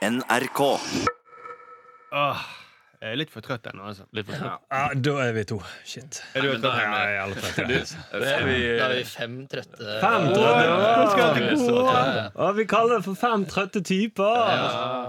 [0.00, 0.60] NRK.
[2.10, 2.38] Åh,
[3.00, 4.06] jeg er litt for trøtt ennå, altså.
[4.16, 4.62] Litt for trøtt.
[4.72, 5.58] Ja, da er vi to.
[5.88, 6.20] Shit.
[6.36, 6.86] Er du men da trøtt?
[6.86, 7.66] Ja, jeg er alle trøtte.
[8.14, 10.64] Da er vi Da er vi fem trøtte Fem trøtte.
[10.70, 12.46] hvordan skal vi det er gå?
[12.46, 14.40] Å, vi kaller det for fem trøtte typer.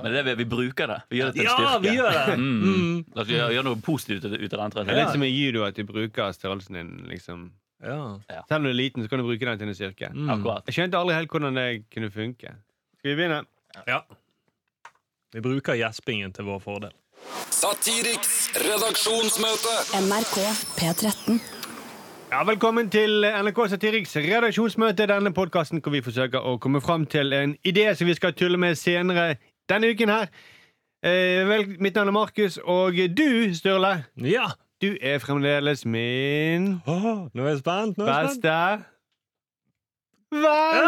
[0.03, 0.99] Men det er vi, vi bruker det.
[1.13, 1.81] Vi gjør det til en Ja, styrke.
[1.87, 2.37] vi gjør det.
[2.43, 3.01] Mm.
[3.15, 5.23] La oss gjøre, gjøre noe positivt ut av ut av den Det er litt som
[5.27, 7.47] i judo, at du bruker størrelsen din, liksom.
[7.81, 8.01] Ja.
[8.45, 10.11] Selv om du er liten, så kan du bruke den til en styrke.
[10.13, 10.27] Mm.
[10.35, 10.67] Akkurat.
[10.67, 12.57] Jeg skjønte aldri helt hvordan det kunne funke.
[12.99, 13.45] Skal vi begynne?
[13.87, 14.03] ja.
[15.33, 16.93] Vi bruker gjespingen til vår fordel.
[17.53, 19.73] Satiriks redaksjonsmøte.
[20.01, 20.37] NRK
[20.77, 21.37] P13.
[22.31, 25.05] Ja, Velkommen til NRK Satiriks redaksjonsmøte.
[25.11, 28.59] Denne podkasten hvor vi forsøker å komme fram til en idé som vi skal tulle
[28.59, 29.35] med senere
[29.71, 30.27] denne uken her.
[31.03, 34.51] Eh, vel, mitt navn er Markus, og du, Sturle, Ja!
[34.81, 37.97] du er fremdeles min Åh, nå er jeg spent.
[37.97, 38.43] Nå er jeg spent.
[38.43, 38.90] beste!
[40.31, 40.79] Ja,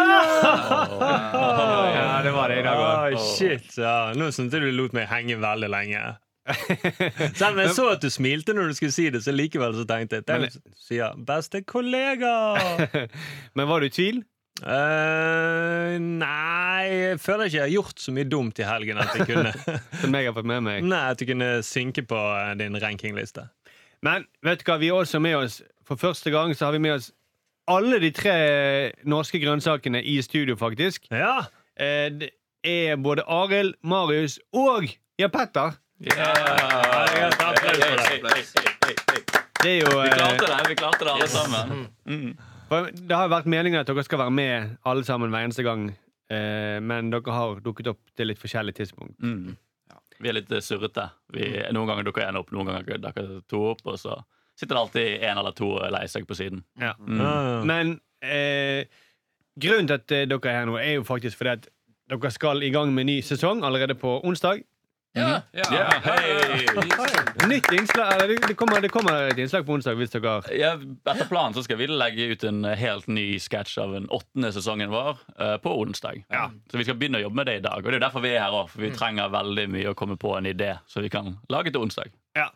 [2.24, 3.18] det var det i dag òg.
[3.36, 4.14] Shit, ja.
[4.16, 6.04] Nå syntes jeg du lot meg henge veldig lenge.
[7.40, 9.86] Selv om jeg så at du smilte når du skulle si det, så likevel så
[9.88, 13.08] tenkte jeg Den sier 'beste kollega'.
[13.56, 14.24] Men var du i tvil?
[14.62, 19.26] Uh, nei, jeg føler ikke jeg har gjort så mye dumt i helgen at jeg
[19.28, 19.50] kunne
[20.02, 20.84] Som jeg har fått med meg.
[20.86, 23.48] Nei, at du kunne synke på eh, din rankingliste.
[24.06, 26.84] Men vet du hva, vi er også med oss For første gang så har vi
[26.84, 27.12] med oss
[27.68, 28.34] alle de tre
[29.08, 31.08] norske grønnsakene i studio, faktisk.
[31.12, 31.46] Ja!
[31.80, 32.32] Eh, Det
[32.64, 34.86] er både Arild, Marius og
[35.20, 35.76] ja, Petter.
[36.04, 36.16] For
[37.64, 38.44] det.
[39.64, 41.86] Det er jo Vi klarte eh, det, vi klarte det alle sammen.
[42.08, 42.32] Mm.
[43.08, 45.90] Det har vært meningen at dere skal være med alle sammen hver eneste gang.
[46.32, 49.16] eh, Men dere har dukket opp til litt forskjellige tidspunkt.
[49.22, 49.56] Mm.
[50.24, 51.10] Vi er litt surrete.
[51.74, 54.20] Noen ganger dukker en opp, noen ganger dukker to opp, og så
[54.60, 56.64] sitter det alltid en eller to lei seg på siden.
[56.82, 56.94] Ja.
[57.00, 57.66] Mm.
[57.70, 58.86] Men eh,
[59.60, 61.72] grunnen til at eh, dere er her nå, er jo faktisk fordi at
[62.14, 64.64] dere skal i gang med ny sesong allerede på onsdag.
[65.14, 66.66] Ja, Ja, hei!
[67.48, 71.54] Nytt innslag, det, kommer, det kommer et innslag på onsdag hvis dere Ja, etter planen
[71.54, 75.58] så skal vi legge ut en helt ny sketsj av den åttende sesongen vår uh,
[75.62, 76.24] på onsdag.
[76.34, 76.48] Ja.
[76.72, 77.86] Så vi skal begynne å jobbe med det i dag.
[77.86, 80.18] Og det er derfor vi er her òg, for vi trenger veldig mye å komme
[80.18, 82.10] på en idé så vi kan lage til onsdag.
[82.34, 82.50] Ja.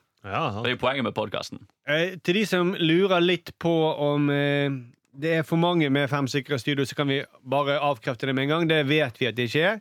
[0.63, 1.61] Det er jo poenget med podkasten.
[1.87, 4.69] Eh, til de som lurer litt på om eh,
[5.17, 8.43] det er for mange med fem sikre studio, så kan vi bare avkrefte det med
[8.47, 8.67] en gang.
[8.69, 9.79] Det vet vi at det ikke er.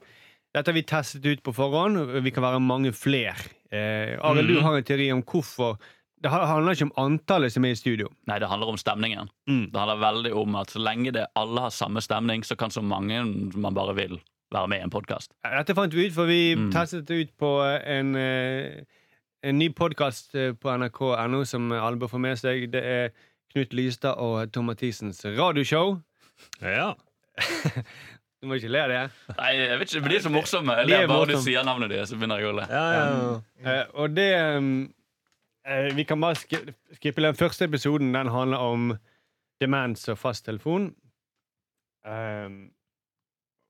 [0.56, 1.98] Dette har vi testet ut på forhånd.
[2.24, 3.34] Vi kan være mange flere.
[3.68, 5.76] Eh, Arild, du har en teori om hvorfor
[6.22, 8.06] Det handler ikke om antallet som er i studio.
[8.26, 9.28] Nei, det handler om stemningen.
[9.50, 9.66] Mm.
[9.70, 12.80] Det handler veldig om at så lenge det alle har samme stemning, så kan så
[12.82, 13.18] mange
[13.54, 14.14] man bare vil,
[14.50, 15.34] være med i en podkast.
[15.44, 16.70] Dette fant vi ut, for vi Mm.
[16.72, 17.50] testet det ut på
[17.84, 18.80] en, eh,
[19.46, 22.66] en ny podkast på nrk.no som alle bør få med seg.
[22.72, 23.08] Det er
[23.54, 25.98] Knut Lystad og Tom Mathisens radioshow.
[26.62, 26.92] ja.
[28.36, 28.98] Du må ikke le av det.
[29.38, 30.74] Nei, jeg vet ikke, det De er så morsomme.
[30.76, 32.66] Jeg er ler bare du sier navnet deres, så begynner jeg å le.
[32.68, 33.38] ja, ja.
[33.64, 34.26] Eh, og det
[34.58, 34.68] um,
[35.66, 36.52] eh, Vi kan bare sk
[37.00, 38.12] skippe den første episoden.
[38.14, 38.92] Den handler om
[39.60, 40.90] demens og fasttelefon.
[42.04, 42.58] Um,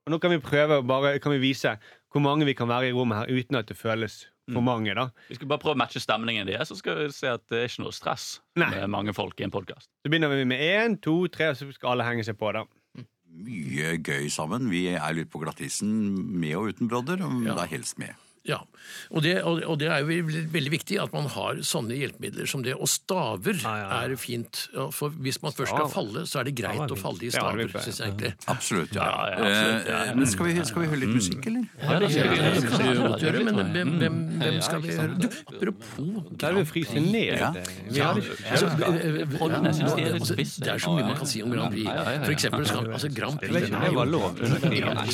[0.07, 1.77] og nå kan vi prøve å bare kan vi vise
[2.13, 4.65] hvor mange vi kan være i rommet her uten at det føles for Mm.
[4.65, 4.95] mange.
[4.95, 7.59] da Vi skal bare prøve å matche stemningen deres, så skal vi se at det
[7.59, 8.71] er ikke noe stress Nei.
[8.71, 9.89] med mange folk i en podkast.
[10.05, 12.53] Så begynner vi med én, to, tre, og så skal alle henge seg på.
[12.53, 12.65] da
[13.37, 14.71] Mye gøy sammen.
[14.71, 15.91] Vi er litt på glattisen
[16.41, 17.19] med og uten brodder.
[17.45, 17.55] Ja.
[17.55, 18.15] da helst med.
[18.47, 18.63] Ja,
[19.11, 20.07] og det, og, det er jo
[20.53, 22.75] veldig, viktig at man har sånne hjelpemidler som det.
[22.75, 24.01] Og staver Ja, ja, ja.
[24.07, 24.67] er fint.
[24.95, 27.71] For hvis man først skal falle, så er det greit er å falle i staver,
[27.77, 28.33] syns jeg egentlig.
[28.53, 28.95] Absolutt.
[28.97, 29.07] ja.
[29.07, 30.15] Ja, ja, absolutt, ja, Eh.
[30.17, 31.65] Men skal vi, skal vi høre litt musikk, eller?
[31.81, 34.97] Ja, det skal vi Det kan vi godt gjøre, men hvem, hvem, hvem skal vi
[34.97, 35.15] høre?
[35.21, 36.05] Du, apropos
[36.41, 37.41] Da er vi fryse ned.
[37.97, 38.13] Ja.
[38.17, 38.63] Synes
[39.97, 41.89] er det er så mye man kan si om Grand Prix.
[42.27, 43.73] For eksempel skal, altså, Grand Prix Jeg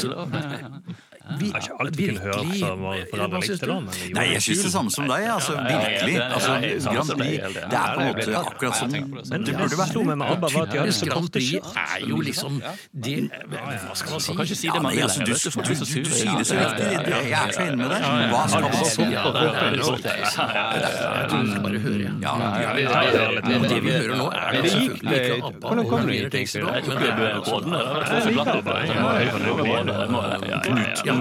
[0.03, 2.33] vet er det vi, har ikke alltid kunnet høre
[2.63, 2.79] som
[3.13, 3.73] foreldre likte du?
[3.73, 4.15] det.
[4.17, 5.23] Nei, jeg syns det samme som deg.
[5.33, 6.15] Altså, Ja, ja, ja, virkelig.
[6.15, 7.67] ja, ja, Altså, ja, ja, ja, Grand Prix, ja, ja, ja.
[7.73, 10.47] det er på en måte akkurat som Men det det burde vært slo med ABBA,
[10.57, 12.53] var de hadde Grand Prix er jo liksom
[12.93, 13.17] det,
[13.53, 14.33] Hva skal man si?
[14.33, 16.87] Kan ikke si det man vil altså, du, sier det så Ja, riktig.
[16.87, 18.01] ja, ja, Det- Jeg er så enig med deg.
[18.33, 19.03] Hva skal man si?
[19.03, 22.09] Ja, ja, ja, Jeg skal bare høre.
[23.73, 25.67] Det vi hører nå, er Det selvfølgelig ikke det- ABBA.
[25.69, 26.63] og du Maria hit, egentlig?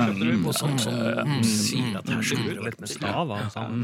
[0.09, 3.47] Og sånn som sier at her skulle Litt med staver.
[3.53, 3.83] Sånn.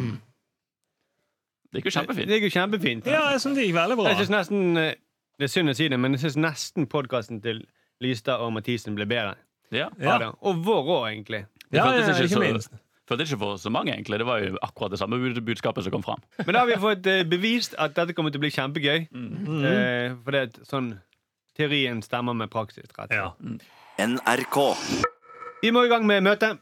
[1.71, 2.27] Det gikk jo kjempefint.
[2.29, 3.09] Det gikk jo kjempefint.
[3.11, 4.07] Ja, jeg syns det gikk veldig bra.
[4.13, 4.93] Jeg synes nesten eh,
[5.37, 7.59] Det er synd å si det, men jeg syns nesten podkasten til
[8.01, 9.35] Lystad og Mathisen ble bedre.
[9.73, 9.89] Ja.
[10.01, 10.31] Ja.
[10.41, 11.43] Og vår òg, egentlig.
[11.69, 12.71] Det Ja, føltes ja, ikke minst.
[13.09, 14.17] føltes ikke for så mange, egentlig.
[14.21, 16.23] Det var jo akkurat det samme budskapet som kom fram.
[16.45, 19.07] Men da har vi fått eh, bevist at dette kommer til å bli kjempegøy.
[19.11, 20.93] Eh, for det er sånn
[21.57, 22.87] Teorien stemmer med praksis.
[22.97, 23.11] Rett.
[23.11, 23.33] Ja.
[23.97, 24.57] NRK.
[25.63, 26.59] Vi må i gang med møtet.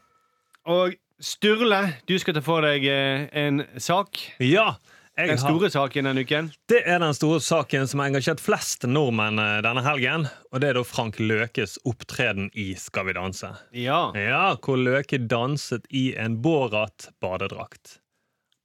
[0.66, 1.78] Og Sturle,
[2.08, 4.18] du skal ta for deg eh, en sak.
[4.42, 4.74] Ja,
[5.16, 6.50] jeg Den har, store saken denne uken.
[6.68, 10.26] det er den store saken som har engasjert flest nordmenn eh, denne helgen.
[10.52, 13.52] Og det er da Frank Løkes opptreden i Skal vi danse.
[13.72, 14.10] Ja.
[14.18, 17.98] Ja, hvor Løke danset i en Borat-badedrakt.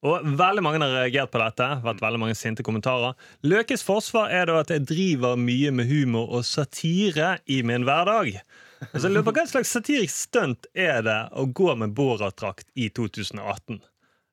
[0.02, 1.68] Og Veldig mange har reagert på dette.
[1.86, 3.14] vært veldig mange sinte kommentarer.
[3.46, 8.42] Løkes forsvar er da at jeg driver mye med humor og satire i min hverdag.
[8.90, 12.90] Altså, jeg lurer på Hva slags satirisk stunt er det å gå med Borat-drakt i
[12.90, 13.82] 2018?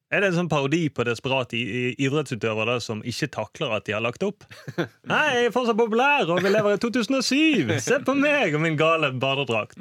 [0.08, 1.58] Er det en sånn parodi på desperate
[2.00, 4.46] idrettsutøvere som ikke takler at de har lagt opp?
[5.10, 7.76] Nei, jeg er fortsatt populær, og vi lever i 2007!
[7.84, 9.76] Se på meg og min gale badedrakt.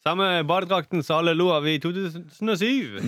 [0.00, 3.00] Samme badedrakten som alle lo av i 2007.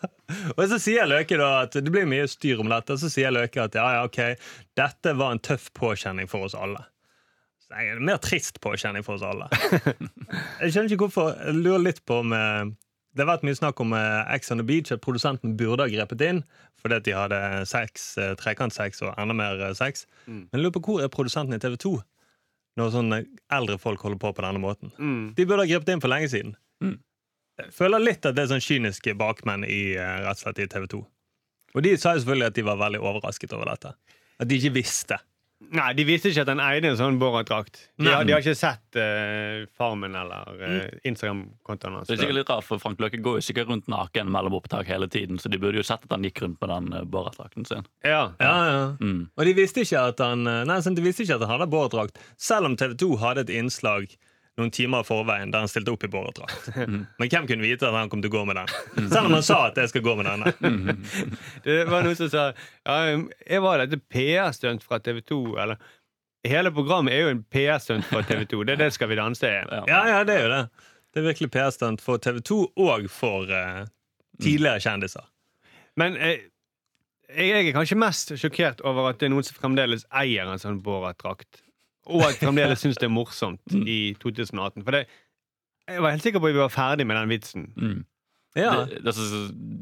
[0.56, 2.96] Og så sier Løke da at det blir mye styr om dette.
[2.98, 4.18] Så sier Løke at ja, ja, ok,
[4.78, 6.82] dette var en tøff påkjenning for oss alle.
[7.70, 9.46] Det er mer trist påkjenning for oss alle.
[10.62, 11.34] Jeg skjønner ikke hvorfor.
[11.38, 12.70] Jeg lurer litt på om eh,
[13.14, 15.92] Det har vært mye snakk om X Ex on the Beach, at produsenten burde ha
[15.92, 16.42] grepet inn
[16.80, 17.38] fordi at de hadde
[17.68, 20.06] sex, eh, trekantsex og enda mer eh, sex.
[20.26, 21.94] Men jeg lurer på hvor er produsenten i TV 2
[22.78, 23.18] når sånne
[23.52, 24.92] eldre folk holder på på denne måten?
[24.96, 25.24] Mm.
[25.36, 26.54] De burde ha grepet inn for lenge siden.
[27.60, 30.68] Jeg føler litt at det er sånn kyniske bakmenn i eh, rett og slett i
[30.70, 31.00] TV 2.
[31.76, 33.92] Og de sa jo selvfølgelig at de var veldig overrasket over dette.
[34.40, 35.20] At de ikke visste.
[35.60, 37.82] Nei, de visste ikke at han eide en sånn Borat-drakt.
[38.00, 42.08] De, har- de har ikke sett uh, Farmen eller uh, Instagram-kontoen hans.
[42.08, 44.88] Det er sikkert litt rart, for Frank Løke går jo sikkert rundt naken mellom opptak
[44.88, 47.68] hele tiden, så de burde jo sett at han gikk rundt med den uh, Borat-drakten
[47.68, 47.84] sin.
[48.02, 48.22] Ja.
[48.40, 48.82] Ja, ja.
[49.04, 49.20] Mm.
[49.36, 52.70] Og de visste ikke at han Nei, de visste ikke at han hadde Borat-drakt, selv
[52.72, 54.08] om TV 2 hadde et innslag
[54.60, 56.70] noen timer i forveien der han stilte opp i boredrakt.
[56.80, 57.02] Mm.
[57.20, 58.70] Men hvem kunne vite at han kom til å gå med den?
[59.10, 60.94] Selv om han sa at jeg skal gå med denne.
[61.66, 65.40] Det var noen som sa ja, jeg var dette PR-stunt fra TV 2.
[65.60, 65.82] Eller
[66.48, 68.62] Hele programmet er jo en PR-stunt fra TV 2.
[68.64, 69.68] Det er det Skal vi danse er.
[69.68, 69.82] Ja.
[69.90, 70.62] Ja, ja, det er jo det.
[71.12, 73.84] Det er virkelig PR-stunt for TV 2 og for uh,
[74.40, 75.26] tidligere kjendiser.
[76.00, 76.46] Men eh,
[77.36, 80.80] jeg er kanskje mest sjokkert over at det er noen som fremdeles eier en sånn
[80.86, 81.60] Borat-drakt.
[82.10, 84.84] Og at fremdeles syns det er morsomt i 2018.
[84.84, 85.04] For det,
[85.90, 87.68] jeg var helt sikker på at vi var ferdig med den vitsen.
[87.76, 87.98] Mm.
[88.58, 88.72] Ja.
[88.90, 89.14] Det, det,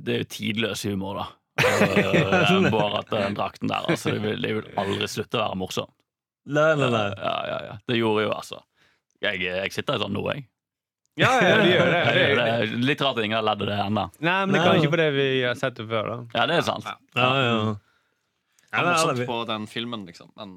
[0.05, 1.27] det er jo tidløs humor, da.
[2.53, 3.89] Den Borat-drakten der.
[3.91, 5.95] Altså, det, vil, det vil aldri slutte å være morsomt.
[6.49, 7.09] Nei, nei, nei.
[7.19, 7.75] Ja, ja, ja.
[7.89, 8.63] Det gjorde jo altså
[9.21, 10.47] Jeg, jeg sitter sånn nå, jeg.
[11.19, 11.99] Ja, ja, de gjør det.
[12.07, 14.05] Jeg det, er- det er litt rart at ingen har ledd av det ennå.
[14.23, 16.19] Nei, men det kan ikke være fordi vi har sett det før, da.
[16.39, 16.87] Ja, det er sant.
[16.87, 17.27] Ja, ja.
[17.27, 17.73] Ja, ja.
[18.71, 20.31] er men, morsomt på den filmen, liksom.
[20.39, 20.53] Men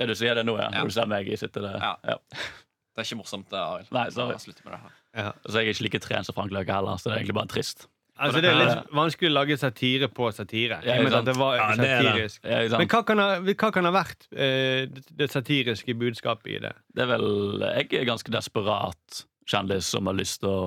[0.00, 0.68] Er du sier det nå, ja?
[0.72, 0.82] Ja.
[0.82, 1.76] Når du ser meg sitte der?
[1.82, 1.94] Ja.
[2.14, 2.18] Ja.
[2.32, 3.90] det er ikke morsomt, det, Arild.
[3.92, 4.36] Nei, sorry.
[4.64, 5.32] Med det her.
[5.46, 7.52] Så jeg er ikke like trent som Frank Løke heller, så det er egentlig bare
[7.52, 7.88] trist.
[8.22, 10.78] Altså, det er litt vanskelig å lage satire på satire.
[10.84, 11.26] Ja, I sant.
[11.26, 12.10] det var Ja, det er det.
[12.10, 12.42] satirisk.
[12.44, 12.82] Ja, ikke sant?
[12.82, 16.74] Men hva kan ha, hva kan ha vært eh, det, det satiriske budskapet i det?
[16.92, 20.60] Det er vel Jeg er ganske desperat kjendis som har lyst til å,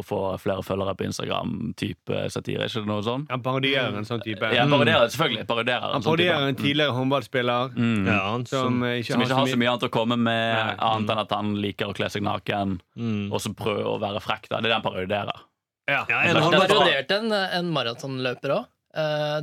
[0.00, 1.52] å få flere følgere på Instagram.
[1.80, 3.26] Type satire, ikke noe sånn?
[3.30, 4.50] Han parodierer en sånn type.
[4.56, 5.46] Ja, parodierer, selvfølgelig.
[5.50, 6.58] Parodierer Han parodierer sånn type.
[6.58, 8.06] en tidligere håndballspiller Mm.
[8.08, 10.54] Ja, han som som, eh, ikke Som ikke har så mye annet å komme med,
[10.56, 10.76] Nei.
[10.90, 12.80] annet enn at han liker å kle seg naken.
[12.96, 13.32] mm.
[13.32, 14.48] Og så prøve å være frekk.
[14.48, 15.40] da Det er det han parodierer.
[15.88, 16.04] Ja.
[16.08, 18.66] ja, Han er parodierte en, en maratonløper òg,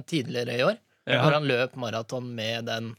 [0.07, 0.77] tidligere i år.
[1.07, 1.21] Ja.
[1.23, 2.95] Hvor han løp maraton med den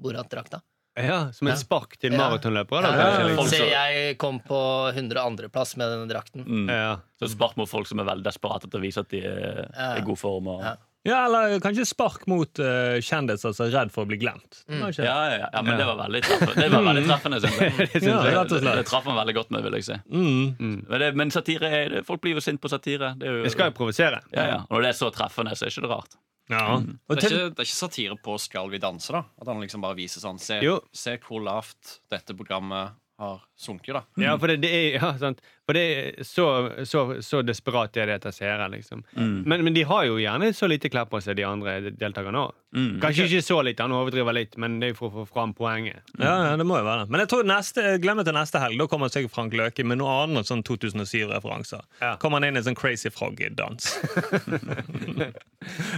[0.00, 0.62] Borat-drakta.
[1.06, 2.18] Ja, som et spark til Ja.
[2.18, 2.92] maratonløpere.
[2.92, 3.26] Ja, ja.
[3.30, 3.48] liksom.
[3.48, 4.60] Se, jeg kom på
[4.94, 6.44] 102.-plass med denne drakten.
[6.46, 6.68] Mm.
[6.70, 6.96] Ja.
[7.20, 9.90] Så spark mot folk som er veldig desperate til å vise at de er Ja.
[9.96, 10.48] i god form.
[10.48, 10.74] Og, Ja.
[11.04, 14.64] ja, eller kanskje spark mot uh, kjendiser som er redd for å bli glemt.
[14.68, 14.80] Mm.
[14.80, 16.54] Ja, ja, ja, ja, men det var veldig treffende.
[16.60, 17.72] Det var veldig treffende synes jeg.
[17.78, 18.48] Det synes Ja, jeg.
[18.50, 19.98] Det, det traff han veldig godt med, vil jeg si.
[20.10, 20.56] Mm.
[20.60, 20.86] Mm.
[20.88, 23.14] Men, det, men satire er, folk blir jo sint på satire.
[23.18, 24.20] Det, er jo, Det skal jo provosere.
[24.32, 24.58] ja, ja.
[24.68, 26.18] Og når det er så treffende, så er ikke det rart.
[26.50, 26.80] Ja.
[26.82, 26.96] Mm.
[27.06, 29.22] Det er, ikke, det er ikke satire på Skal vi danse, da?
[29.38, 30.58] At han liksom bare viser sånn Se,
[30.90, 34.00] se hvor lavt dette programmet har sunket, da.
[34.22, 35.42] Ja, for det, det er ja, sant.
[35.68, 36.46] For det er så,
[36.88, 39.02] så, så desperat er det etter seere, liksom.
[39.12, 39.42] Mm.
[39.44, 42.56] Men, men de har jo gjerne så lite klær på seg, de andre deltakerne òg.
[42.74, 42.94] Mm.
[43.02, 45.52] Kanskje ikke så lite, han overdriver litt, men det er jo for å få fram
[45.58, 46.00] poenget.
[46.16, 47.12] ja, ja, det må jo være det.
[47.12, 48.80] Men jeg tror neste, glemmer til neste helg.
[48.80, 51.84] Da kommer sikkert Frank Løke med noe annet sånn 2007-referanser.
[52.00, 52.14] Ja.
[52.22, 53.92] Kommer han inn i en sånn Crazy Frog-dans.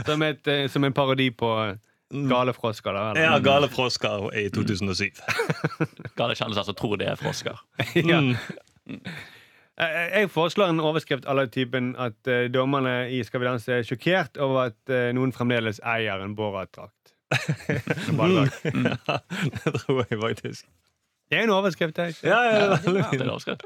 [0.06, 1.48] Som, eh, som en parodi på
[2.30, 2.92] gale frosker.
[2.94, 3.22] Da, eller?
[3.24, 5.10] Ja, Gale frosker i 2007.
[6.18, 7.58] Gale kjendiser som tror det er frosker.
[7.96, 8.20] Ja.
[8.20, 9.04] Mm.
[9.80, 13.86] Eh, Jeg foreslår en overskrift av typen at eh, dommerne i Skal vi danse er
[13.86, 17.14] sjokkert over at eh, noen fremdeles eier en Borat-drakt.
[18.12, 18.50] En.
[19.08, 19.18] Ja,
[19.64, 20.66] det tror jeg faktisk.
[21.30, 21.96] Det er en overskrift.
[21.98, 22.18] Jeg.
[22.26, 23.64] Ja, ja, det er veldig er overskrift.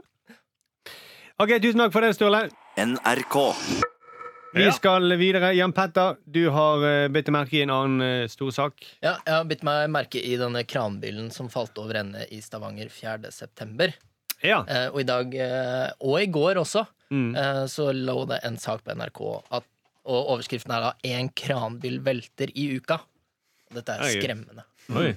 [1.43, 2.45] Ok, Tusen takk for det, Sturle.
[2.79, 3.35] NRK.
[4.57, 5.51] Vi skal videre.
[5.57, 8.85] Jan Petter, du har uh, bitt merke i en annen eh, stor sak.
[9.05, 12.89] Ja, jeg har bitt meg merke i denne kranbilen som falt over ende i Stavanger
[12.93, 13.31] 4.
[13.35, 13.93] september.
[14.45, 14.63] Ja.
[14.69, 17.37] Eh, og i dag, eh, og i går også, Mm.
[17.39, 19.21] eh, så lå det en sak på NRK,
[19.55, 19.65] at,
[20.07, 22.99] og overskriften er da 'Én kranbil velter i uka'.
[23.73, 24.65] Dette er skremmende.
[24.91, 25.15] Oi.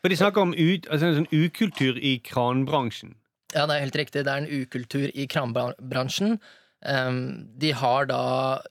[0.00, 3.14] For de snakker om ut, altså en sånn ukultur i kranbransjen.
[3.54, 4.24] Ja, det er helt riktig.
[4.24, 6.40] Det er en ukultur i kranbransjen.
[6.84, 8.20] Um, de har da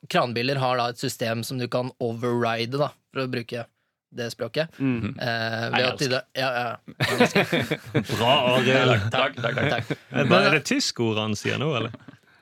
[0.10, 3.66] Kranbiler har da et system som du kan override, da, for å bruke
[4.14, 4.70] det språket.
[4.78, 5.16] Mm.
[5.18, 6.96] Eh, ved at de da, ja, ja,
[8.18, 9.08] Bra, Arild.
[9.12, 9.70] Takk, takk, takk.
[9.88, 9.98] takk.
[10.12, 11.92] Er det- Er det tysk ord han sier nå, eller?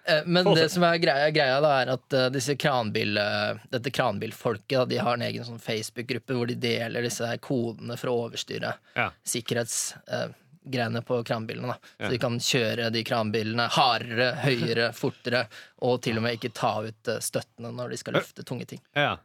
[0.04, 3.92] Eh, Men det som er greia, greia da, er at uh, disse kranbil, uh, dette
[3.94, 8.18] kranbilfolket da, de har en egen sånn Facebook-gruppe hvor de deler disse kodene for å
[8.28, 9.12] overstyre Ja.
[10.62, 11.68] Sikkerhetsgreiene på kranbilene.
[11.68, 12.06] Da.
[12.06, 15.48] Så de kan kjøre de kranbilene hardere, høyere, fortere,
[15.82, 18.82] og til og med ikke ta ut eh, støttene når de skal løfte tunge ting.
[18.96, 19.18] Ja.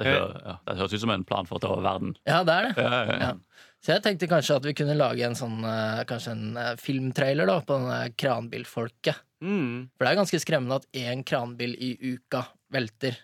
[0.00, 2.14] Det, hø- ja, det høres ut som en plan for å ta over verden.
[2.24, 2.74] Ja, det er det.
[2.80, 3.18] Ja, ja, ja.
[3.20, 3.66] Ja.
[3.80, 7.48] Så jeg tenkte kanskje at vi kunne lage en sånn eh, Kanskje en eh, filmtrailer
[7.48, 9.22] da på denne kranbilfolket.
[9.40, 9.88] Mm.
[9.96, 12.42] For det er ganske skremmende at én kranbil i uka
[12.72, 13.16] velter,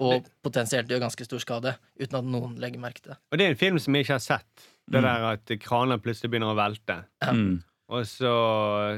[0.00, 3.18] og potensielt gjør ganske stor skade, uten at noen legger merke til det.
[3.30, 4.68] Og det er en film som jeg ikke har sett.
[4.90, 6.96] Det der at kraner plutselig begynner å velte.
[7.22, 7.60] Mm.
[7.90, 8.32] Og så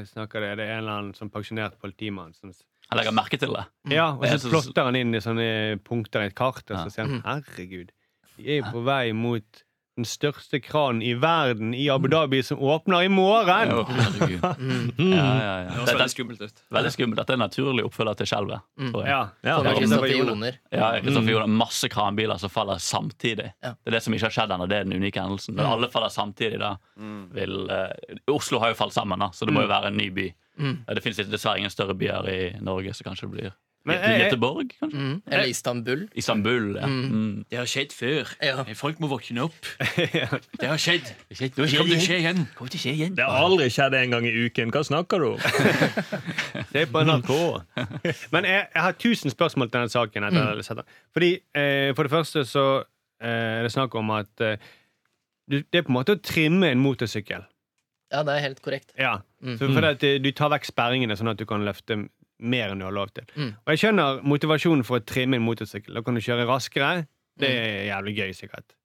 [0.09, 3.53] snakker det, det er en eller annen sånn pensjonert politimann som Jeg legger merke til
[3.55, 3.65] det.
[3.93, 7.09] Ja, og så plotter han inn i sånne punkter i et kart, og så sier
[7.09, 7.93] han herregud,
[8.37, 9.63] vi er jo på vei mot
[9.97, 13.73] den største kranen i verden i Abu Dhabi som åpner i morgen!
[13.77, 13.83] Å.
[14.63, 15.11] Mm.
[15.13, 15.83] Ja, ja, ja.
[15.85, 16.61] Det veldig skummelt ut.
[16.73, 17.17] veldig skummelt.
[17.19, 18.63] Dette er naturlig oppfølger til skjelvet.
[19.07, 20.11] Ja, Ja, det.
[20.13, 20.57] Joner.
[20.71, 23.51] Ja, Masse kranbiler som faller samtidig.
[23.61, 24.67] Det er det som ikke har skjedd ennå.
[24.69, 25.57] Det er den unike hendelsen.
[25.57, 26.75] Når alle faller samtidig, da
[27.33, 30.09] vil uh, Oslo har jo falt sammen, da, så det må jo være en ny
[30.13, 30.29] by.
[30.59, 30.75] Mm.
[30.85, 33.53] Det fins dessverre ingen større byer i Norge, så kanskje det blir
[33.85, 34.69] Men jeg- jeg- Göteborg?
[34.79, 34.97] Kanskje?
[34.99, 35.21] Mm.
[35.27, 36.03] Eller Istanbul.
[36.15, 36.85] Istanbul, ja.
[36.87, 37.45] Mm.
[37.49, 38.29] Det har skjedd før.
[38.41, 38.63] Ja.
[38.79, 39.65] Folk må våkne opp.
[40.61, 41.03] Det har skjedd.
[41.29, 42.39] Det kommer det til å skje igjen.
[42.55, 43.15] kommer til å skje igjen.
[43.17, 44.71] Det har aldri skjedd en gang i uken.
[44.71, 45.39] Hva snakker du om?
[46.71, 47.31] det er på NRK.
[48.33, 50.23] Men jeg, jeg har tusen spørsmål til denne saken.
[50.29, 50.87] Etter, den.
[51.13, 52.65] Fordi eh, For det første så
[53.19, 54.57] eh, er det snakk om at eh,
[55.51, 57.43] det er på en måte å trimme en motorsykkel.
[58.13, 58.93] Ja, det er helt korrekt.
[58.97, 59.17] Ja.
[59.57, 62.05] for, for at eh, Du tar vekk sperringene, sånn at du kan løfte
[62.39, 63.27] mer enn du har lov til.
[63.35, 63.51] Mm.
[63.63, 65.93] Og jeg skjønner motivasjonen for å trimme en motorsykkel.
[65.95, 67.05] Da kan du kjøre raskere.
[67.39, 68.75] Det er jævlig gøy, sikkert.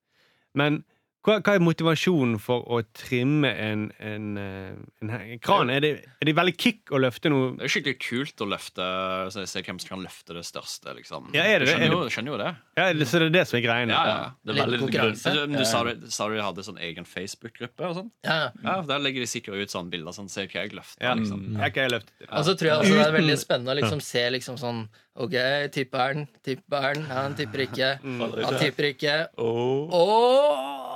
[0.57, 0.83] Men
[1.25, 5.69] hva, hva er motivasjonen for å trimme en, en, en, en, kran?
[5.73, 8.85] Er det, er det veldig kick å løfte noe Det er skikkelig kult å løfte
[9.33, 11.27] så Se hvem som kan løfte det største, liksom.
[11.35, 12.51] Ja, er det du skjønner, Er jo, skjønner jo det.
[12.79, 13.87] ja, det- Så det er det som er greia?
[13.91, 14.31] Ja, ja.
[14.45, 15.35] Det er veldig konkurranse.
[15.51, 18.11] Du sa du, sa du hadde sånn egen Facebook-gruppe og sånn?
[18.23, 18.39] Ja.
[18.63, 20.15] Ja, Der legger de sikkert ut sånne bilder.
[20.15, 21.03] Sånn, Se hva jeg løfter.
[21.03, 21.15] Ja.
[21.19, 21.45] Liksom.
[21.53, 21.59] Ja.
[21.65, 22.13] har jeg løfter.
[22.23, 22.31] Ja.
[22.39, 24.83] Og så tror jeg også det er veldig spennende å liksom se liksom sånn
[25.19, 25.35] OK,
[25.75, 27.89] tipper han, tipper han, han tipper ikke.
[28.07, 29.15] Han tipper ikke.
[29.35, 29.91] Åh.
[29.99, 30.88] Og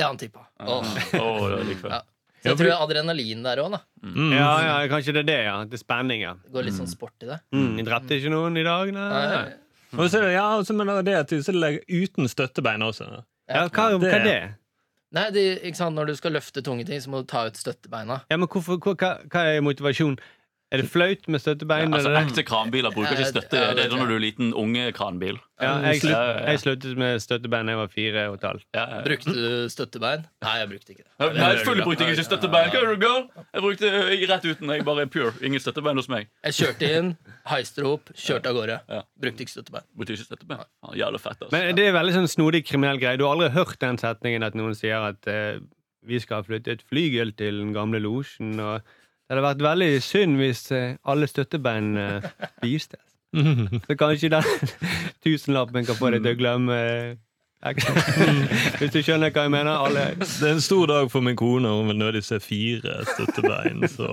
[0.00, 0.46] Ja, han tippa.
[0.64, 1.84] oh Åh, det er.
[1.90, 2.00] Ja.
[2.40, 3.80] Så jeg tror det er adrenalin der òg, da.
[4.00, 4.30] Mm.
[4.32, 5.56] Ja, ja, kanskje det er det, ja.
[5.68, 6.30] Det er spenning, ja.
[6.40, 7.36] Det går litt sånn sport i det.
[7.52, 9.08] Mm, jeg drepte ikke noen i dag, nei.
[9.34, 9.42] Nei.
[9.98, 13.10] Og så, ja, så men det at du så legger uten støttebein også.
[13.50, 14.40] Ja, hva, hva er det?
[15.10, 15.98] Nei, det, ikke sant?
[15.98, 18.20] Når du skal løfte tunge ting, så må du ta ut støttebeina.
[18.30, 20.20] Ja, men hvorfor, hva, hva er motivasjonen?
[20.70, 21.90] Er det flaut med støttebein?
[21.94, 22.12] Altså.
[22.14, 23.58] Ekte kranbiler bruker ikke støtte.
[23.58, 25.40] Det Det er sånn når du er liten unge kranbil.
[25.60, 26.44] Ja, jeg, slutt, Ja, ja, ja.
[26.52, 28.64] jeg sluttet med støttebein da jeg var fire og et halvt.
[28.78, 29.00] Ja, ja.
[29.04, 30.22] Brukte du støttebein?
[30.46, 31.10] Nei, jeg brukte ikke det.
[31.40, 32.70] Nei, selvfølgelig brukte jeg ikke støttebein.
[32.70, 33.42] Hva er det du?
[33.50, 33.90] Jeg brukte
[34.30, 34.72] rett uten.
[34.76, 35.32] Jeg bare er pure.
[35.50, 36.30] Ingen støttebein hos meg.
[36.46, 37.10] Jeg kjørte inn,
[37.50, 38.78] heiste opp, kjørte av gårde.
[39.20, 39.84] Brukte ikke støttebein.
[39.98, 40.62] Brukte ikke støttebein.
[40.86, 41.50] Ja, Jævlig fett, altså.
[41.58, 43.18] Men det er veldig sånn snodig kriminell greie.
[43.20, 45.58] Du har aldri hørt den setningen at noen sier at eh,
[46.06, 48.54] vi skal flytte et flygel til den gamle losjen.
[48.62, 48.80] og
[49.30, 52.24] Det hadde vært veldig synd hvis eh, alle støttebein uh.
[53.86, 54.48] Så kanskje den
[55.24, 57.12] tusenlappen kan få deg til å glemme eh,
[58.80, 59.84] Hvis du skjønner hva jeg mener?
[59.84, 61.68] Alle Det er en stor dag for min kone.
[61.68, 63.84] Hun vil nødig se fire støttebein.
[63.92, 64.08] Så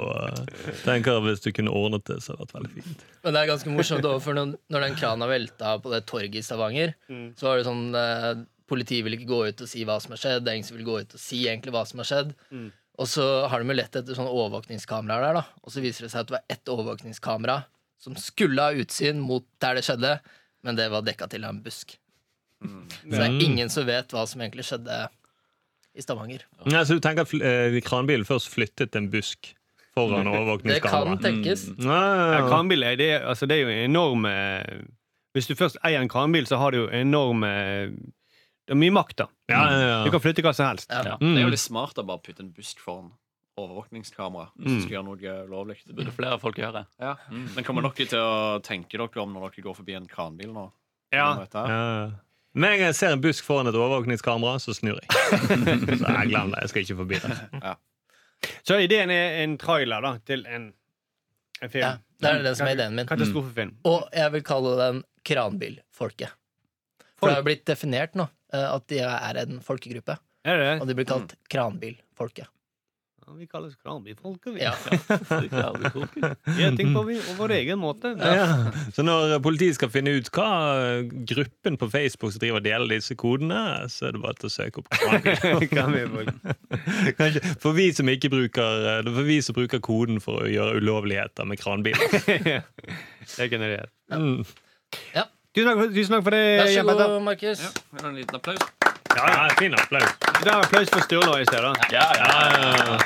[0.84, 3.06] tenker jeg hvis du kunne ordnet det, så hadde det vært veldig fint.
[3.24, 6.92] Men det er ganske morsomt for når, den krana velta på det torget i Stavanger,
[7.40, 8.30] så var det sånn eh,
[8.68, 10.42] Politiet vil ikke gå ut og si hva som har skjedd.
[10.44, 12.36] Det er ingen som vil gå ut og si egentlig hva som har skjedd.
[12.98, 15.44] Og så har de jo lett etter sånne overvåkningskameraer der, da.
[15.64, 17.60] Og så viser det seg at det var ett overvåkningskamera
[18.02, 20.16] som skulle ha utsyn mot der det skjedde,
[20.66, 21.94] men det var dekka til av en busk.
[22.62, 24.98] Så det er ingen som vet hva som egentlig skjedde
[25.98, 26.42] i Stavanger.
[26.66, 29.52] Nei, så du tenker at eh, kranbilen først flyttet en busk
[29.98, 30.26] foran
[30.66, 31.68] Det kan tenkes.
[31.78, 32.44] Ja, Ja, ja, ja.
[32.50, 34.34] kranbiler, det, er- altså, det er jo enorme
[35.38, 37.54] Hvis du først eier en kranbil, så har du jo enorme
[38.68, 39.28] Det er mye makt, da.
[39.50, 40.04] Ja, ja, ja.
[40.04, 40.90] Du kan flytte hva som helst.
[40.92, 40.98] Ja.
[41.14, 41.18] Ja.
[41.22, 41.54] Det er jo Mm.
[41.56, 43.12] litt smart å bare putte en busk foran
[43.58, 44.76] overvåkningskamera hvis Mm.
[44.76, 45.78] du skal gjøre noe ulovlig.
[45.88, 46.86] Det burde flere folk gjøre.
[47.00, 47.16] Ja.
[47.32, 50.72] Men kommer dere til å tenke dere om når dere går forbi en kranbil nå?
[51.14, 51.46] Ja.
[51.54, 52.12] Ja.
[52.54, 55.08] Med en gang jeg ser en busk foran et overvåkningskamera, så snur jeg.
[56.00, 56.60] Så jeg glem det.
[56.62, 57.78] Jeg skal ikke forbi det.
[58.68, 60.74] Så ideen er en trailer da, til en
[61.60, 61.82] En film.
[61.82, 63.08] Ja, det er det som er ideen min.
[63.08, 63.72] Katastrofefilm.
[63.86, 66.30] Og jeg vil kalle den kranbilfolket.
[67.18, 70.16] For det har blitt definert nå eh, at de er en folkegruppe.
[70.48, 72.48] Er det Og de blir kalt kranbilfolket.
[73.28, 74.62] Ja, vi kalles kranbilfolket, vi.
[74.64, 74.72] Ja.
[76.48, 78.14] Vi gjør ting på vi- på vår egen måte.
[78.16, 78.46] Ja.
[78.96, 80.46] Så når politiet skal finne ut hva
[81.28, 83.60] gruppen på Facebook som driver og deler disse kodene,
[83.92, 84.88] så er det bare til å søke opp
[85.76, 86.32] kranbil.
[87.60, 91.44] For vi som ikke bruker er for vi som bruker koden for å gjøre ulovligheter
[91.52, 92.00] med kranbil.
[92.32, 93.84] det er ikke en idé.
[95.58, 97.62] Tusen takk, tusen takk for det, Vær så god, Markus.
[97.66, 98.66] Ja, vil du ha en liten applaus?
[99.18, 100.12] Ja, fin applaus.
[100.38, 101.72] Det er applaus for Sturla i sted, da.
[101.90, 102.98] Ja, ja, ja.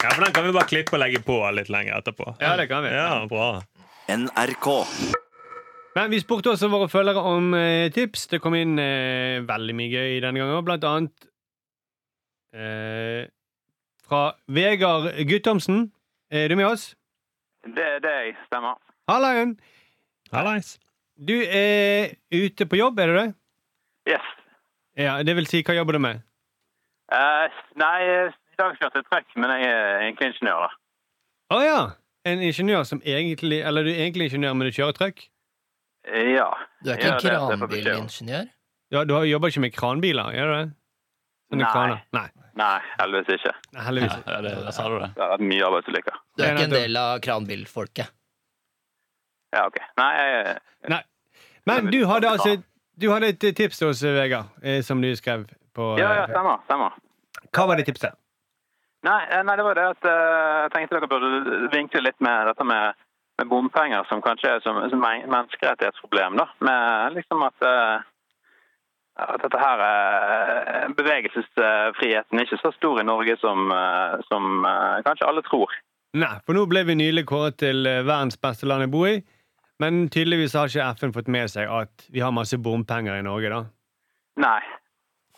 [0.00, 2.32] Ja, for den kan vi bare klippe og legge på litt lenger etterpå.
[2.42, 2.90] Ja, det kan vi.
[2.96, 3.60] Ja, bra.
[4.10, 4.66] NRK.
[5.94, 8.26] Men vi spurte også våre følgere om eh, tips.
[8.34, 10.66] Det kom inn eh, veldig mye gøy denne gangen.
[10.66, 11.30] Blant annet
[12.58, 13.30] eh,
[14.02, 15.92] fra Vegard Guttomsen.
[16.26, 16.90] Er du med oss?
[17.70, 18.82] Det er det jeg stemmer.
[19.06, 19.60] Hallaien!
[20.34, 20.80] Hallais.
[21.20, 23.26] Du er ute på jobb, er du det?
[24.08, 24.28] Yes.
[24.96, 26.22] Ja, Det vil si, hva jobber du med?
[27.12, 27.50] Uh,
[27.80, 30.66] nei, i dag kjørte jeg trøkk, men jeg er egentlig ingeniør.
[30.68, 31.56] da.
[31.56, 31.80] Å ja!
[32.28, 35.22] En ingeniør som egentlig Eller du er egentlig ingeniør, men du kjører trøkk?
[36.04, 36.50] Eh, Ja.
[36.84, 38.50] Du er ikke en jeg kranbilingeniør?
[38.92, 40.72] Ja, du har- jobber ikke med kranbiler, gjør du det?
[41.50, 41.72] Sånne Nei.
[41.72, 42.00] kraner.
[42.12, 42.28] Nei.
[42.60, 43.54] Nei, heldigvis ikke.
[43.72, 44.16] Nei, heldigvis.
[44.26, 45.10] Ja, det, det, sa du det.
[45.16, 46.16] Det har vært mye arbeidsulykker.
[46.36, 48.10] Du er ikke en del av kranbilfolket?
[49.52, 49.78] Ja, ok.
[49.98, 50.58] Nei, jeg,
[50.88, 51.02] Nei.
[51.70, 52.56] Men du hadde altså
[53.00, 55.46] Du hadde et tips til oss, Vegard, eh, som du skrev
[55.76, 56.58] på ja, ja, eh, stemmer.
[56.66, 56.96] stemmer.
[57.54, 58.12] Hva var det tipset?
[59.06, 62.66] Nei, eh, nei, det var det at jeg tenkte dere burde vinkle litt med dette
[62.68, 62.98] med,
[63.40, 66.36] med bompenger, som kanskje er som, som men- menneskerettighetsproblem.
[66.36, 66.46] da.
[66.60, 67.64] Med liksom at,
[69.16, 73.72] at dette her bevegelsesfriheten er ikke så stor i Norge som,
[74.28, 74.64] som
[75.06, 75.72] kanskje alle tror.
[76.20, 79.20] Nei, for nå ble vi nylig kåret til verdens beste land å bo i.
[79.80, 83.50] Men tydeligvis har ikke FN fått med seg at vi har masse bompenger i Norge,
[83.52, 83.62] da.
[84.40, 84.60] Nei.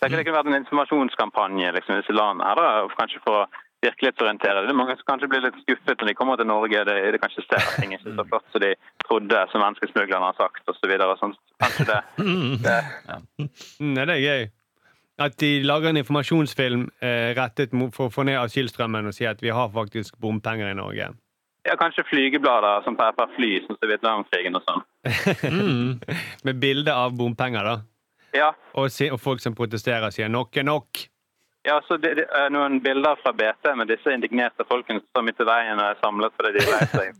[0.03, 3.45] Det kunne vært en informasjonskampanje liksom, i disse landene her, da, kanskje for å
[3.83, 4.64] virkelighetsorientere.
[4.66, 6.83] Det er mange som kanskje blir litt skuffet når de kommer til Norge.
[6.87, 8.73] Det er kanskje ser ting ikke er så flott som de
[9.07, 10.93] trodde, som menneskesmuglerne har sagt osv.
[11.23, 11.37] Sånn.
[11.62, 12.01] Kanskje det,
[12.66, 12.77] det
[13.11, 13.21] Ja.
[14.03, 14.45] er det gøy?
[15.23, 19.27] At de lager en informasjonsfilm eh, rettet mot, for å få ned asylstrømmen og si
[19.29, 21.12] at vi har faktisk bompenger i Norge.
[21.64, 24.83] Ja, kanskje flygeblader som pepper fly, sånn som Vietnamkrigen og sånn.
[26.42, 27.77] Med bilde av bompenger, da.
[28.35, 31.09] Ja, Og, si, og folk som protesterer og sier 'nok er nok'.
[31.68, 35.22] ja så det, det er noen bilder fra BT med disse indignerte folkene som står
[35.29, 37.12] midt i veien og er samlet fordi de er lei seg.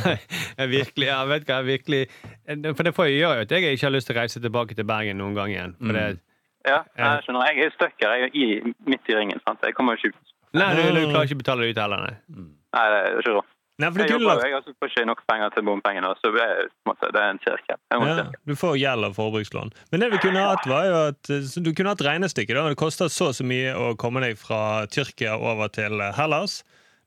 [0.58, 2.08] ja, virkelig, Ja, vet hva, jeg virkelig
[2.76, 4.74] For det får jeg gjøre jo at jeg ikke har lyst til å reise tilbake
[4.74, 5.76] til Bergen noen gang igjen.
[5.78, 6.18] For det,
[6.64, 7.46] Ja, jeg skjønner.
[7.52, 8.14] Jeg er stuck her.
[8.16, 9.40] Jeg er i, midt i ringen.
[9.46, 9.60] sant?
[9.62, 10.32] Jeg kommer jo ikke ut.
[10.56, 12.14] nei, du, du klarer ikke å betale det ut heller, nei.
[12.74, 13.50] Nei, det er ikke råd.
[13.82, 16.30] Nei, for du Jeg kunne jobber lagt jeg får ikke nok penger til bompengene, så
[16.30, 16.68] det er,
[17.10, 18.26] det er en en ja.
[18.46, 19.72] Du får gjeld av forbrukslån.
[19.90, 22.54] Men det vi kunne hatt, var jo at eh, du kunne hatt regnestykke.
[22.54, 22.68] da.
[22.70, 26.62] Det koster så og så mye å komme deg fra Tyrkia over til eh, Hellas.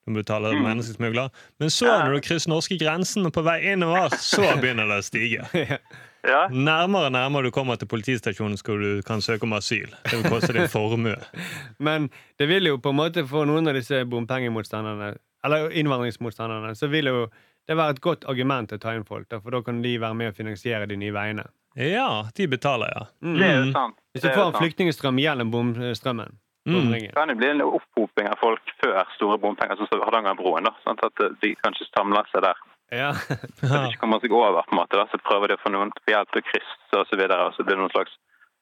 [0.07, 0.63] Du betaler Mm.
[0.63, 1.29] menneskesmugler.
[1.59, 5.07] Men så, når du krysser norske grensen og på vei innover, så begynner det å
[5.07, 5.47] stige.
[6.27, 9.87] Ja, Nærmere og nærmere du kommer til politistasjonen, skal du kan søke om asyl.
[10.09, 11.13] Det vil koste deg formue.
[11.79, 12.09] Men
[12.41, 15.13] det vil jo på en måte for noen av disse bompengemotstanderne,
[15.45, 17.27] eller innvandringsmotstanderne, så vil jo
[17.67, 20.15] det være et godt argument å ta inn folk, da, for da kan de være
[20.15, 21.43] med å finansiere de nye veiene.
[21.77, 23.03] Ja, de betaler, ja.
[23.21, 23.99] det er jo sant.
[24.15, 26.37] Hvis du får en flyktningstrøm gjennom bomstrømmen.
[26.67, 26.87] Mm.
[26.91, 30.67] Det kan det bli en opphoping av folk før store bompenger, sånn som Hardangerbroen.
[30.67, 32.63] da, sånn At de kanskje samler seg der.
[32.91, 33.13] Ja.
[33.59, 34.99] Så de ikke kommer seg over, på en måte.
[34.99, 37.47] da, Så prøver de å få noen til hjelp til å krysse og så videre,
[37.47, 38.17] og så blir det noen slags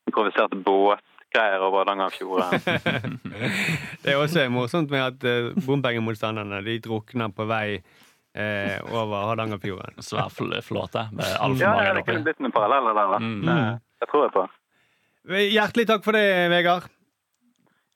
[0.10, 0.60] improviserte
[1.36, 3.20] båtgreier over Hardangerfjorden.
[4.04, 7.82] Det er også morsomt med at uh, bompengemotstanderne de drukner på vei
[8.36, 10.00] eh, over Hardangerfjorden.
[10.04, 13.12] Svær fl- flåte med altfor Ja, ja, det kunne blitt noen paralleller der.
[13.16, 13.20] da.
[13.20, 13.42] Mm.
[13.46, 13.58] Det,
[14.04, 14.46] det tror jeg på.
[15.36, 16.90] Hjertelig takk for det, Vegard.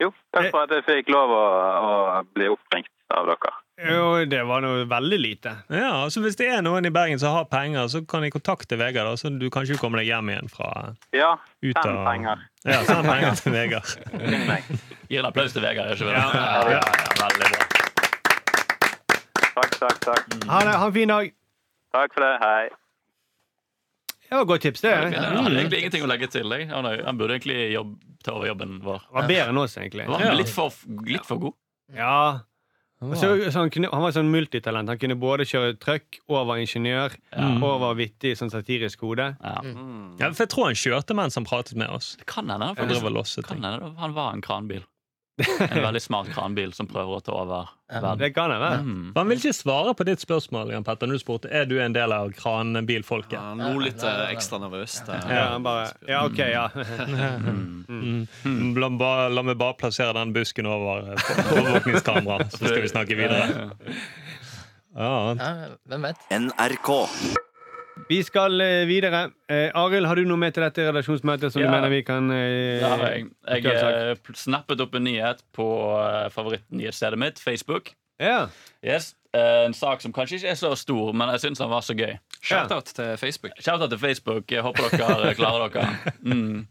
[0.00, 1.42] Jo, takk for at jeg fikk lov å,
[1.84, 3.52] å bli oppringt av dere.
[3.80, 5.52] Jo, det var noe veldig lite.
[5.72, 8.76] Ja, altså Hvis det er noen i Bergen som har penger, så kan de kontakte
[8.80, 9.14] Vegard.
[9.20, 10.68] Så du kanskje kommer deg hjem igjen fra
[11.16, 11.30] Ja,
[11.64, 12.42] ut av penger.
[12.68, 13.88] Ja, så han henger til Vegard.
[15.08, 15.94] Gir en applaus til Vegard.
[15.94, 16.10] Ikke?
[16.12, 17.68] Ja, ja, ja, ja, veldig bra.
[19.54, 20.26] Takk, takk, takk.
[20.50, 21.32] Ha det, ha en fin dag.
[21.96, 22.34] Takk for det.
[22.44, 22.68] Hei.
[24.30, 24.90] Det var et godt tips, det.
[24.92, 25.56] Jeg hadde Mm.
[25.56, 26.52] egentlig ingenting å legge til.
[26.54, 26.68] Jeg.
[26.70, 29.00] Han, han burde egentlig jobb, ta over jobben vår.
[29.16, 30.06] Var bedre enn oss, egentlig.
[30.06, 30.70] Var han litt for,
[31.08, 31.56] litt for god?
[31.96, 32.12] Ja.
[33.00, 34.90] Og Så, så han, kunne, han var sånn multitalent.
[34.92, 37.14] Han kunne både kjøre trøkk og var ingeniør
[37.64, 39.30] og var vittig sånn satirisk hode.
[39.40, 39.54] Ja.
[40.20, 42.12] Ja, for Jeg tror han kjørte mens han pratet med oss.
[42.20, 44.84] Det kan hende han Han han var en kranbil.
[45.70, 48.18] En veldig smart kranbil som prøver å ta over verden.
[48.20, 48.80] Det kan jeg være.
[48.86, 49.06] Mm.
[49.16, 51.94] Han vil ikke svare på ditt spørsmål Jan Petter, når du spurte er du en
[51.96, 53.38] del av kranbilfolket.
[53.40, 55.08] Han lo litt eh, ekstra nervøst.
[55.10, 55.32] eh.
[55.34, 56.66] Ja, bare, ja, ok, ja.
[57.90, 58.26] Mm.
[58.80, 63.18] La, meg bare- la meg bare plassere den busken over overvåkningskameraet, så skal vi snakke
[63.18, 63.70] videre.
[64.96, 65.50] Ja, Ja,
[65.88, 66.24] hvem vet?
[66.34, 66.90] NRK.
[68.08, 69.30] Vi skal eh, videre.
[69.50, 71.68] Eh, Arild, har du noe med til dette redaksjonsmøtet som Ja.
[71.68, 73.30] du mener vi kan eh, ja, jeg.
[73.46, 75.66] Jeg eh, snappet opp en nyhet på
[76.00, 77.92] eh, favorittnyhetsstedet mitt, Facebook.
[78.20, 78.48] Ja.
[78.84, 79.14] Yes.
[79.32, 81.94] Eh, En sak som kanskje ikke er så stor, men jeg syns den var så
[81.94, 82.16] gøy.
[82.42, 83.52] Shout-out til Facebook.
[83.60, 84.50] Shout-out til Facebook.
[84.50, 86.14] Jeg håper dere klarer dere.
[86.24, 86.66] Mm.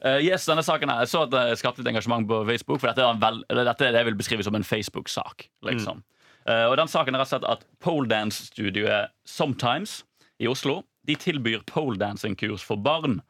[0.00, 2.88] Uh, yes, denne saken her, Jeg så at det skapte litt engasjement på Facebook, for
[2.88, 5.44] dette er, vel, eller dette er det jeg vil beskrive som en Facebook-sak.
[5.62, 6.00] liksom.
[6.48, 9.98] Eh, og den saken er rett og slett at poledance-studioet Sometimes
[10.40, 13.20] i Oslo de tilbyr poledancing-kurs for barn.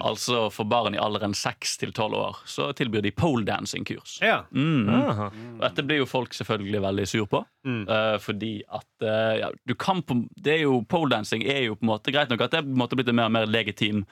[0.00, 2.36] Altså for barn i alderen 6 til 12 år.
[2.46, 4.18] Så tilbyr de poledancing-kurs.
[4.22, 4.44] ja.
[4.54, 5.56] Mm.
[5.58, 7.42] Og dette blir jo folk selvfølgelig veldig sur på.
[7.66, 7.82] Mm.
[7.88, 11.84] Uh, fordi at uh, ja, du kan på, det er jo, Poledancing er jo på
[11.84, 13.50] en måte greit nok at det er på en måte blitt en mer og mer
[13.50, 14.04] legitim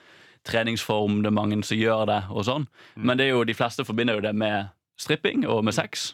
[0.49, 1.23] treningsform.
[1.23, 2.67] Det er mange som gjør det, og sånn.
[2.97, 3.05] Mm.
[3.05, 6.13] Men det er jo, de fleste forbinder jo det med stripping og med sex.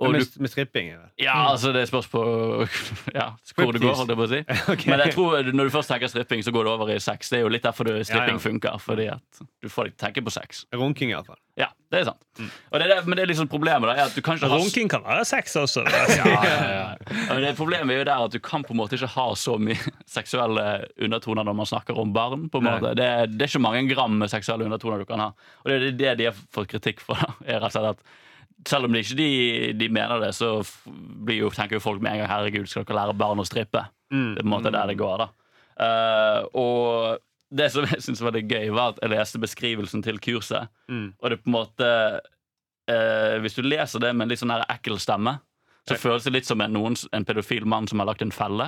[0.00, 0.86] Og med, med stripping.
[0.94, 1.10] Eller?
[1.12, 1.24] det.
[1.26, 2.20] ja, altså det spørs på
[3.18, 4.40] ja, hvor det går, holdt jeg på å si.
[4.72, 4.88] okay.
[4.90, 7.28] Men jeg tror når du først tenker stripping, så går det over i sex.
[7.28, 8.44] Det er jo litt derfor du, stripping Ja, ja.
[8.46, 8.78] funker.
[8.80, 10.64] Fordi at du får deg til å tenke på sex.
[10.72, 11.36] Runking, iallfall.
[11.60, 12.22] Ja, det er sant.
[12.40, 14.48] Og det er det, men det er liksom problemet da, er at du kan ikke
[14.48, 15.82] ha Runking kan være sex også.
[16.16, 16.94] ja,
[17.28, 19.58] men det Problemet er jo der at du kan på en måte ikke ha så
[19.60, 19.76] mye
[20.08, 20.64] seksuelle
[21.04, 22.48] undertoner når man snakker om barn.
[22.48, 22.94] på en måte.
[22.96, 25.30] Det, er- det er ikke mange gram med seksuelle undertoner du kan ha.
[25.64, 27.20] Og det er det de har fått kritikk for.
[27.20, 28.18] da, er rett og slett at
[28.68, 29.30] selv om de ikke de,
[29.80, 30.58] de mener det, så
[31.24, 33.84] blir jo, tenker jo folk med en gang herregud, skal dere lære barn å strippe?
[34.12, 34.34] Mm.
[34.34, 35.24] Det er på en måte der det går.
[35.24, 35.28] da.
[35.80, 40.20] Uh, og det som jeg syntes var litt gøy, var at jeg leste beskrivelsen til
[40.22, 40.70] kurset.
[40.92, 41.08] Mm.
[41.18, 41.88] Og det på en måte
[42.20, 45.38] uh, Hvis du leser det med en litt sånn ekkel stemme,
[45.90, 48.66] så føles det litt som en, noen, en pedofil mann som har lagt en felle.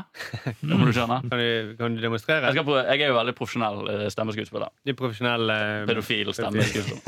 [0.67, 1.21] Om du skjønner.
[1.31, 2.51] Kan, du, kan du demonstrere?
[2.51, 4.71] Jeg, skal jeg er jo veldig profesjonell eh, stemmeskuespiller.
[4.87, 7.03] er profesjonell eh, Pedofil stemmeskuespiller.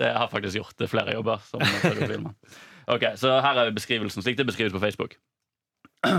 [0.00, 0.74] Det har jeg faktisk gjort.
[0.78, 2.36] Det er flere jobber som pedofil mann.
[2.90, 5.12] Ok, Så her er beskrivelsen, slik det beskrives på Facebook.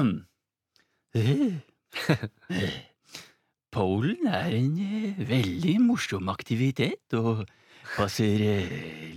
[3.71, 7.45] Polen er en eh, veldig morsom aktivitet og
[7.97, 8.37] passer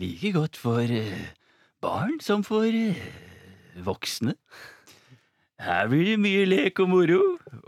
[0.01, 0.87] like godt for
[1.85, 2.65] barn som for
[3.83, 4.35] voksne.
[5.65, 7.21] Her blir det mye lek og moro,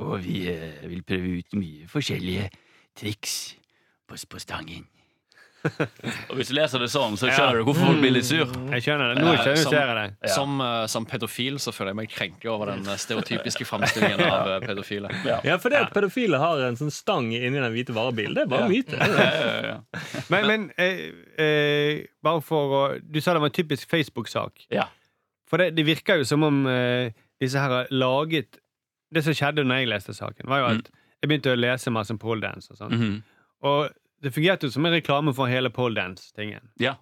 [0.02, 2.50] og vi eh, vil prøve ut mye forskjellige
[2.98, 3.54] triks
[4.08, 4.84] på, på stangen.
[5.66, 8.44] og Hvis du leser det sånn, så skjønner du hvorfor folk blir litt sur.
[8.70, 9.22] Jeg skjønner det.
[9.24, 10.04] Nå Eh, skjønner som- ser jeg det.
[10.28, 10.34] Ja.
[10.34, 14.50] Som, eh, som pedofil så føler jeg meg krenket over den eh, stereotypiske framstillingen av
[14.52, 15.10] eh, pedofile.
[15.26, 15.40] Ja.
[15.46, 18.52] Ja, for det at pedofile har en sånn stang inni den hvite varebilen, det er
[18.52, 18.94] bare myte.
[18.98, 20.04] Ja, ja, ja.
[20.34, 21.02] Men, men eh,
[21.42, 24.68] eh, bare for å Du sa det var en typisk Facebook-sak.
[24.74, 24.86] Ja.
[25.46, 28.58] For det, det virker jo som om eh, disse her har laget
[29.14, 30.88] Det som skjedde når jeg leste saken, var jo at
[31.22, 32.92] jeg begynte å lese masse om poledance og sånn.
[32.92, 33.22] -hmm.
[33.62, 33.90] Og
[34.22, 36.60] det fungerte jo som en reklame for hele poledance-tingen.
[36.78, 36.94] Ja.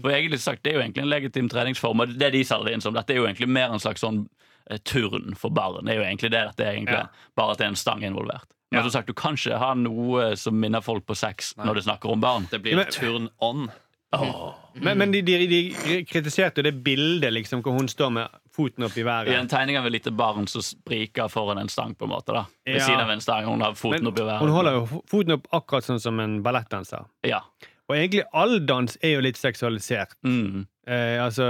[0.00, 2.80] For egentlig sagt, Det er jo egentlig en legitim treningsform, og det de selger inn
[2.80, 4.28] som, dette er jo egentlig mer en slags sånn
[4.70, 5.84] eh, turn for barn.
[5.84, 7.06] Det er jo egentlig det dette er egentlig, Ja.
[7.36, 8.46] bare at det er en stang involvert.
[8.70, 8.82] Men Ja.
[8.82, 12.10] som sagt, du kan ikke ha noe som minner folk på sex når du snakker
[12.10, 12.46] om barn.
[12.50, 13.70] Det blir turn on.
[14.12, 14.54] Åh.
[14.74, 18.84] Men, men de, de, de kritiserte jo det bildet liksom, hvor hun står med foten
[18.84, 19.28] opp i været.
[19.32, 22.32] I en tegning av et lite barn som spriker foran en stang, på en måte.
[22.36, 22.86] da Ved Ja.
[22.86, 23.44] siden av en stang.
[23.48, 24.40] Hun har foten Men opp i været.
[24.44, 27.04] hun holder jo foten opp akkurat sånn som en ballettdanser.
[27.24, 27.40] Ja.
[27.88, 30.12] Og egentlig all dans er jo litt seksualisert.
[30.24, 30.66] Mm.
[30.86, 31.48] Eh, altså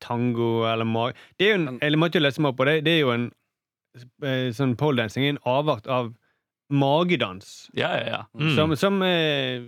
[0.00, 1.14] tango eller mag...
[1.38, 2.78] Det er jo en, jeg måtte jo lese meg opp på det.
[2.84, 3.30] Det er jo en
[4.24, 6.12] eh, sånn poledancing en avart av
[6.72, 7.68] magedans.
[7.74, 8.22] ja, ja, ja.
[8.40, 8.54] Mm.
[8.56, 9.62] Som, som eh,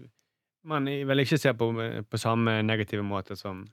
[0.64, 3.64] man vel ikke ser på eh, på samme negative måte som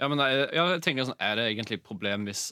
[0.00, 2.48] Ja, men jeg, jeg tenker sånn, Er det egentlig et problem hvis,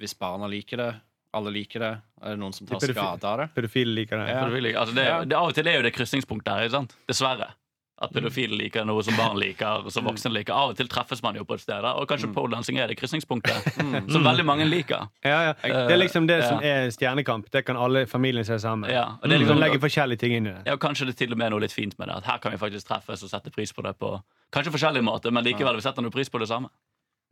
[0.00, 0.90] hvis barna liker det?
[1.36, 1.92] Alle liker det?
[2.22, 3.50] Er det noen som tar skade av det?
[3.56, 4.28] pedofile liker det.
[4.32, 4.44] Ja.
[4.80, 6.68] Altså, det, det, av og til er jo det krysningspunktet her.
[6.68, 6.94] ikke sant?
[7.10, 7.50] Dessverre.
[7.98, 10.52] At pedofile liker noe som barn liker, og som voksne liker.
[10.52, 13.70] Av og til treffes man jo på et sted, og kanskje poledancing er det krysningspunktet
[14.12, 15.06] som veldig mange liker.
[15.24, 15.52] Ja, ja.
[15.62, 16.48] Det er liksom det Ja.
[16.50, 17.48] som er Stjernekamp.
[17.50, 18.90] Det kan alle familien se sammen.
[18.92, 20.62] Ja, og det er Liksom liksom, legge forskjellige ting inn i det.
[20.66, 22.16] ja, kanskje det til og med er noe litt fint med det.
[22.20, 24.12] At her kan vi faktisk treffes og sette pris på det på
[24.52, 26.68] kanskje forskjellige måter, men likevel vi setter noe pris på det samme.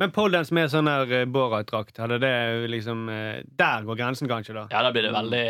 [0.02, 2.30] Men poledance med sånn her eh, Borat-drakt, hadde det
[2.72, 4.64] liksom eh, Der går grensen, kanskje, da.
[4.72, 5.42] Ja, da blir det veldig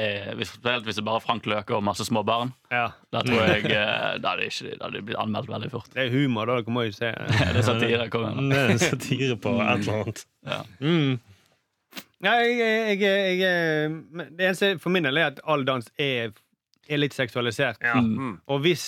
[0.51, 2.53] Spesielt hvis det bare er Frank Løke og masse små barn.
[2.71, 2.91] Ja.
[3.15, 5.89] Da tror jeg eh, Da hadde det ikke- da hadde det blitt anmeldt veldig fort.
[5.95, 6.59] Det er humor, da.
[6.61, 7.09] Dere må jo se.
[7.55, 8.11] Det er satire.
[8.13, 8.53] Kom igjen.
[8.53, 10.25] Det er satire på et eller annet.
[10.53, 10.61] Ja.
[10.81, 11.19] Mm.
[12.25, 16.33] Ja, jeg, jeg, jeg, jeg, det eneste for min del er at all dans er,
[16.89, 17.81] er litt seksualisert.
[17.85, 17.97] Ja.
[18.01, 18.39] Mm.
[18.49, 18.85] Og hvis,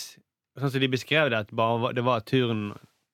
[0.61, 2.71] sånn som de beskrev det, at bare, det var turen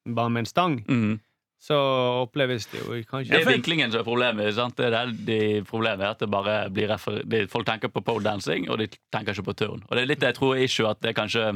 [0.07, 1.21] bare med en stang, Mm.
[1.63, 1.77] Så
[2.25, 4.49] oppleves det jo kanskje Det er vinklingen som er problemet.
[4.57, 4.75] Sant?
[4.75, 8.25] Det er det de problemet at det bare blir refer de, Folk tenker på pole
[8.25, 9.85] dancing, og de tenker ikke på turn.
[9.87, 11.53] Og det er litt det jeg tror issue, at det kanskje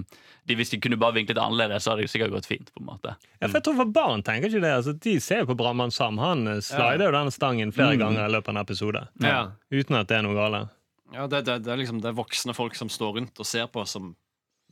[0.46, 2.70] de, Hvis de kunne bare vinklet annerledes, så hadde det sikkert gått fint.
[2.70, 4.74] på en måte Ja, for jeg tror for Barn tenker ikke det.
[4.78, 6.22] Altså, de ser jo på Brannmann Sam.
[6.22, 9.02] Han eh, slider jo den stangen flere ganger i løpet av en episode.
[9.26, 9.40] ja.
[9.74, 10.70] Uten at det er noe galt.
[11.14, 13.66] Ja, det, det, det er liksom det er voksne folk som står rundt og ser
[13.70, 14.14] på, som,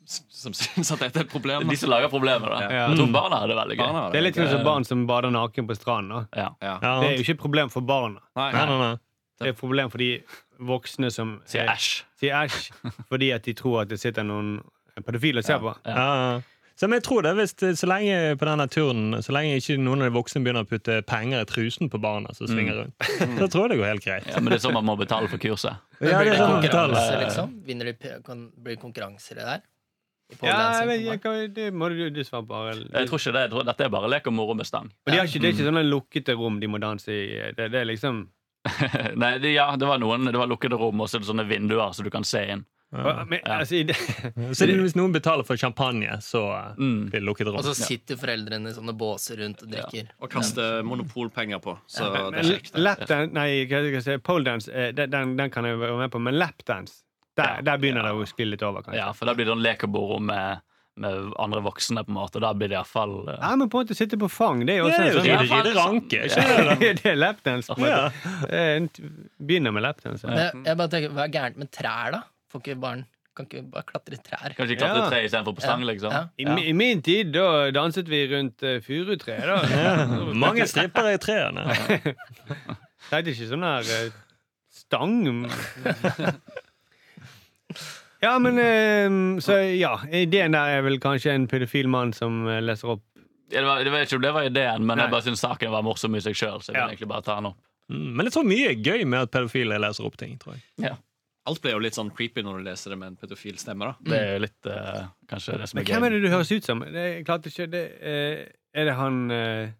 [0.07, 1.67] som syns at dette er et problem.
[1.69, 2.61] De som lager problemer, da.
[2.69, 2.85] Ja.
[2.90, 3.93] Jeg tror barna har det veldig gøy.
[4.12, 6.27] Det er litt sånn som barn som bader naken på stranden.
[6.37, 6.51] Ja.
[6.61, 6.77] Ja.
[6.83, 8.21] Det er jo ikke et problem for barna.
[8.37, 8.95] Nei, nei, nei, nei.
[9.40, 10.11] Det er et problem for de
[10.64, 12.05] voksne som Sier æsj.
[12.23, 12.69] sier æsj
[13.11, 14.61] fordi at de tror at det sitter noen
[15.03, 15.73] pedofile og ser på.
[15.85, 15.95] Ja.
[15.95, 16.43] Ja, ja.
[16.75, 20.09] Så jeg tror det, hvis så lenge på denne turen Så lenge ikke noen av
[20.09, 23.05] de voksne begynner å putte penger i trusen på barna som svinger rundt,
[23.38, 24.27] så tror jeg det går helt greit.
[24.31, 25.79] Ja, men det er sånn man må betale for kurset.
[26.01, 26.99] Ja, det er sånn man betaler.
[27.23, 27.55] Liksom?
[27.69, 27.95] Vinner de,
[28.27, 29.62] kan, blir det konkurranser i det der?
[30.43, 32.61] Ja, på jeg, kan- det må du, du svare på.
[32.73, 34.89] Jeg tror ikke det, jeg tror Dette er bare lek og moro med stang.
[35.07, 37.25] Og de har ikke, det er ikke sånne lukkede rom de må danse i.
[37.57, 38.25] Det, det er liksom
[39.21, 41.45] Nei, det, ja, det var noen Det var lukkede rom, og så er det sånne
[41.51, 42.65] vinduer så du kan se inn.
[42.95, 43.97] men, altså, det,
[44.57, 47.11] Så det, hvis noen betaler for champagne, så eh, Mm.
[47.11, 47.59] blir det lukket rom.
[47.61, 50.09] Og så sitter foreldrene i sånne båser rundt og drikker.
[50.23, 51.77] Og kaste monopolpenger på.
[51.91, 52.79] Så det er kjekt.
[52.81, 56.11] lapdance Nei, hva skal jeg si, poledance, eh, den, den, den kan jeg være med
[56.15, 57.04] på, men lapdance
[57.37, 59.01] der, der begynner det å skli litt over, kanskje.
[59.01, 60.61] Ja, for da blir det sånn lekebord med,
[61.03, 62.42] med andre voksne, på en måte.
[62.42, 64.83] Da blir det iallfall uh, Ja, men på en måte sitte på fang, det er
[64.83, 66.20] jo Ja, også det er jo en sånn det er ranke.
[66.29, 66.77] Ikke det, da?
[67.03, 67.75] det er lapdance.
[67.75, 68.05] på en Ja.
[68.12, 68.53] måte.
[68.55, 70.27] Eh, en- Begynner med lapdance.
[70.29, 72.23] Men jeg, bare tenker, Hva er gærent med trær, da?
[72.55, 73.03] Får ikke barn
[73.35, 74.53] Kan ikke bare klatre i trær?
[74.55, 75.07] Kanskje klatre Ja.
[75.09, 76.12] i tre istedenfor på stang, liksom.
[76.14, 76.20] Ja.
[76.38, 80.20] I, I min tid da danset vi rundt uh, furutreet, da.
[80.38, 81.64] Mange strippere i trærne.
[83.11, 84.14] Tenkte ikke sånn her uh,
[84.70, 85.18] stang.
[88.25, 92.63] Ja, men eh, Så ja, ideen der er vel kanskje en pedofil mann som eh,
[92.65, 93.05] leser opp
[93.53, 95.05] Ja, Det var, jeg vet ikke om det var ideen, men Nei.
[95.07, 96.63] jeg bare syns saken var morsom i seg sjøl.
[96.65, 96.87] Så jeg Ja.
[96.87, 97.59] vil egentlig bare ta den opp.
[97.93, 100.39] Mm, Men jeg tror mye er gøy med at pedofile leser opp ting.
[100.41, 100.95] tror jeg Ja.
[101.47, 103.85] Alt blir jo litt sånn creepy når du leser det med en pedofil stemme.
[103.85, 106.23] da Det er jo litt uh, kanskje det som er Men er hvem er det
[106.25, 106.81] du høres ut som?
[106.81, 109.75] Det, jeg klarte ikke det, uh, Er det han Jeg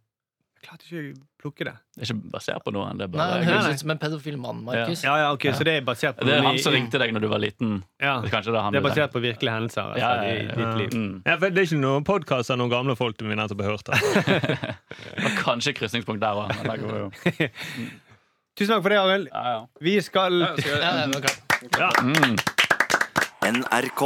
[0.65, 1.75] klarte ikke å plukke det.
[1.95, 2.89] Det er ikke basert på noe?
[2.99, 3.73] Det er bare Nei, høres nei.
[3.77, 5.03] ut som en pedofil mann, Markus.
[5.05, 7.25] Ja, ja, ok, Så det er basert på Det er han som ringte deg når
[7.27, 7.77] du var liten.
[8.03, 10.41] Ja, Det er det han det er basert på virkelige hendelser altså, Ja, ja, ja,
[10.41, 10.97] i ditt liv.
[10.97, 11.23] Mm.
[11.27, 13.89] Ja, for Det er ikke noen podkast av noen gamle folk vi nettopp har hørt.
[15.45, 16.51] Kanskje krysningspunkt der òg.
[18.55, 19.31] Tusen takk for det, Arild.
[19.33, 19.63] Ja, ja.
[19.83, 20.53] Vi skal Ja,
[21.79, 21.91] Ja.
[22.03, 22.37] Mm.
[23.45, 24.03] NRK.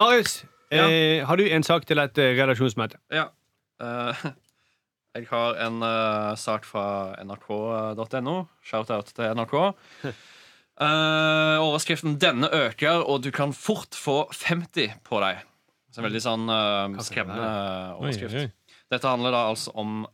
[0.00, 2.96] Marius, eh, har du en sak til et eh, redaksjonsmøte?
[3.12, 3.28] Ja.
[3.80, 4.24] Eh,
[5.20, 8.36] jeg har en uh, sak fra nrk.no.
[8.64, 9.54] Shout-out til NRK.
[10.80, 15.42] Uh, overskriften 'Denne øker, og du kan fort få 50 på deg'.
[15.90, 18.38] Så en veldig sånn uh, skremmende Oi, overskrift.
[18.38, 18.76] oi.
[18.90, 20.06] Dette handler da altså om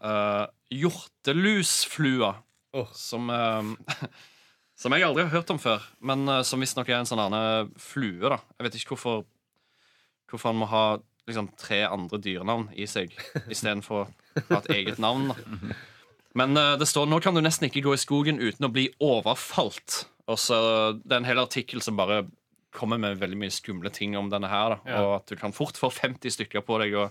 [0.72, 2.34] hjortelusflua.
[2.76, 2.88] oh.
[2.92, 3.30] Som
[4.76, 7.22] Som jeg aldri har hørt om før, men som visstnok er en sånn
[7.80, 8.28] flue.
[8.28, 9.22] da Jeg vet ikke hvorfor
[10.28, 13.12] Hvorfor han må ha liksom tre andre dyrenavn i seg
[13.50, 15.28] istedenfor å ha et eget navn.
[15.32, 15.74] da
[16.36, 18.88] Men uh, det står nå kan du nesten ikke gå i skogen uten å bli
[19.00, 20.04] overfalt.
[20.28, 20.58] Og så
[21.02, 22.26] Det er en hel artikkel som bare
[22.76, 24.74] kommer med veldig mye skumle ting om denne her.
[24.76, 25.02] da Ja.
[25.02, 26.94] Og at du kan fort få 50 stykker på deg.
[26.94, 27.10] Og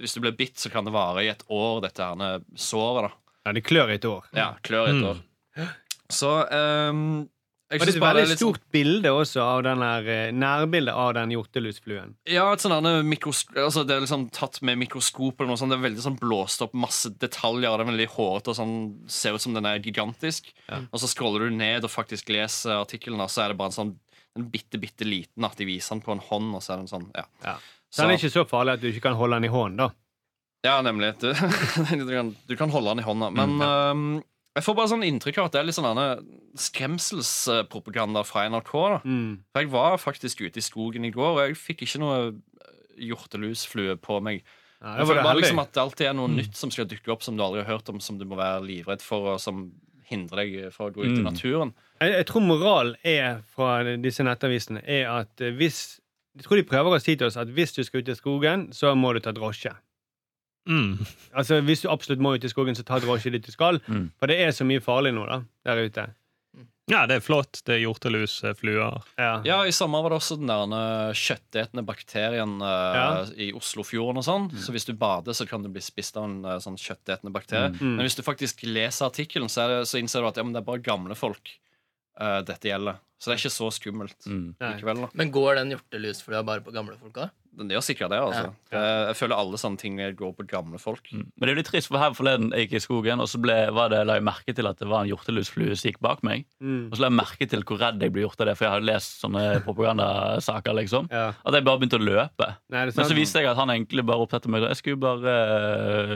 [0.00, 3.10] hvis du blir bitt, så kan det vare i et år, dette her såret.
[3.12, 3.12] da
[3.46, 4.24] Ja, det klør i et år.
[4.34, 5.08] Ja, klør i et Mm.
[5.12, 5.70] år.
[6.10, 7.28] Så Og
[7.66, 10.94] det er et veldig er litt sånn- stort bilde også av den her, eh, nærbildet
[10.94, 12.14] av den hjortelusfluen.
[12.30, 15.74] Ja, et sånt altså Det er liksom tatt med mikroskop eller noe sånt.
[15.74, 17.68] Det er veldig sånn blåst opp masse detaljer.
[17.70, 20.52] og Det er veldig hårete og sånn ser ut som den er gigantisk.
[20.70, 23.80] Og så scroller du ned og faktisk leser artikkelen, og så er det bare en
[23.84, 23.96] sånn
[24.36, 26.90] en bitte, bitte liten at de viser den på en hånd, og så er den
[26.90, 27.24] sånn, ja.
[27.42, 27.56] Ja.
[27.90, 29.90] Så den er ikke så farlig at du ikke kan holde den i hånden, da.
[30.66, 31.14] Ja, nemlig.
[31.22, 31.32] Du,
[32.06, 33.30] du, kan, du kan holde den i hånda.
[33.32, 34.06] Men øhm,
[34.56, 36.00] jeg får bare sånn inntrykk av at det er litt sånn
[36.56, 38.72] skremselspropaganda fra NRK.
[38.72, 39.38] da Mm.
[39.52, 42.32] For jeg var faktisk ute i skogen i går, og jeg fikk ikke noe
[42.98, 44.42] hjortelusflue på meg.
[44.82, 46.84] Nei, Jeg det var føler bare liksom at det alltid er noe nytt som skal
[46.86, 49.40] dukke opp, som du aldri har hørt om, som du må være livredd for, og
[49.40, 49.72] som
[50.06, 51.24] hindrer deg fra å gå ut i Mm.
[51.24, 51.74] naturen.
[52.00, 56.00] Jeg, jeg tror moralen er fra disse nettavisene er at eh, hvis
[56.36, 58.68] Jeg tror de prøver å si til oss at hvis du skal ut i skogen,
[58.70, 59.72] så må du ta drosje.
[60.66, 60.98] Mm.
[61.36, 63.78] Altså Hvis du absolutt må ut i skogen, så ta drosje dit du skal.
[63.86, 64.10] Mm.
[64.18, 66.06] For det er så mye farlig nå da, der ute.
[66.86, 67.62] Ja, det er flott.
[67.66, 69.00] Det er hjortelus, eh, fluer.
[69.18, 69.32] Ja.
[69.44, 73.08] Ja, I sommer var det også den der eh, kjøttetende bakterien eh, Ja.
[73.34, 74.46] i Oslofjorden og sånn.
[74.62, 77.72] Så hvis du bader, så kan du bli spist av en sånn kjøttetende bakterie.
[77.74, 77.96] Mm.
[77.98, 80.62] Men hvis du faktisk leser artikkelen, så, det, så innser du at ja, men det
[80.62, 81.50] er bare gamle folk
[82.20, 83.02] uh, dette gjelder.
[83.18, 84.46] Så det er ikke så skummelt Mm.
[84.60, 85.02] Likevel.
[85.02, 87.30] da Men går den hjortelusflua bare på gamle folk òg?
[87.56, 88.50] Den gjør sikkert det, altså.
[88.72, 91.08] Jeg, jeg føler alle sånne ting går på gamle folk.
[91.12, 93.54] Men det er litt trist, for her forleden jeg gikk i skogen, og så ble,
[93.76, 96.44] var det, la jeg merke til at det var en hjortelusflue som gikk bak meg.
[96.60, 96.90] Mm.
[96.90, 98.74] Og så la jeg merke til hvor redd jeg ble gjort av det, for jeg
[98.74, 100.76] hadde lest sånne propagandasaker.
[100.80, 101.32] liksom Ja.
[101.44, 102.50] At jeg bare begynte å løpe.
[102.72, 104.66] Nei, det Men så viste jeg at han egentlig bare opptatte meg.
[104.68, 105.36] Jeg skulle bare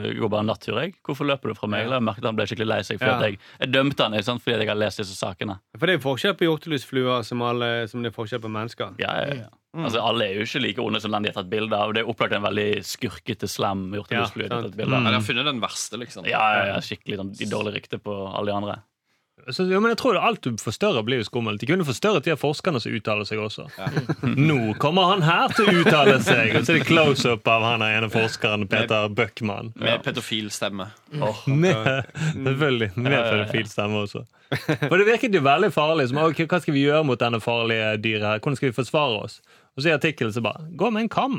[0.04, 0.94] uh, gå bare nattur, jeg.
[1.06, 1.88] Hvorfor løper du fra meg?
[1.88, 3.00] La jeg merke at han ble skikkelig lei seg.
[3.00, 3.16] For Ja.
[3.16, 4.42] at jeg, jeg dømte han sant?
[4.42, 5.58] fordi jeg hadde lest disse sakene.
[5.78, 8.94] For det er forskjell på hjortelusfluer som, alle, som det er forskjell på mennesker.
[9.02, 9.48] Ja, ja, ja.
[9.76, 11.92] Altså, Alle er jo ikke like onde som den de har tatt bilde av.
[11.94, 15.62] Det er opplagt en veldig skurkete, slem ja, de har Ja, jeg har funnet den
[15.62, 16.26] verste, liksom.
[16.26, 18.80] Ja, ja, ja, skikkelig sånn, de dårlige rykte på alle de andre.
[19.48, 21.60] Så, ja, men jeg tror Alt du forstørrer, blir jo skummelt.
[21.62, 23.66] De kunne forstørret de forskerne som uttaler seg også.
[24.50, 26.52] Nå kommer han her til å uttale seg!
[26.58, 29.72] Og så er det close-up av han ene forskeren, Peter Bøckmann.
[29.80, 30.90] Med pedofil stemme.
[31.14, 31.80] Med,
[32.34, 32.92] selvfølgelig.
[33.00, 34.26] Med pedofil stemme også.
[34.50, 36.10] For det virket jo veldig farlig.
[36.10, 38.26] Som, okay, hva skal vi gjøre mot denne farlige dyret?
[38.26, 38.44] her?
[38.44, 39.40] Hvordan skal vi forsvare oss?
[39.80, 41.38] Og så i artikkelen så bare Gå med en kam!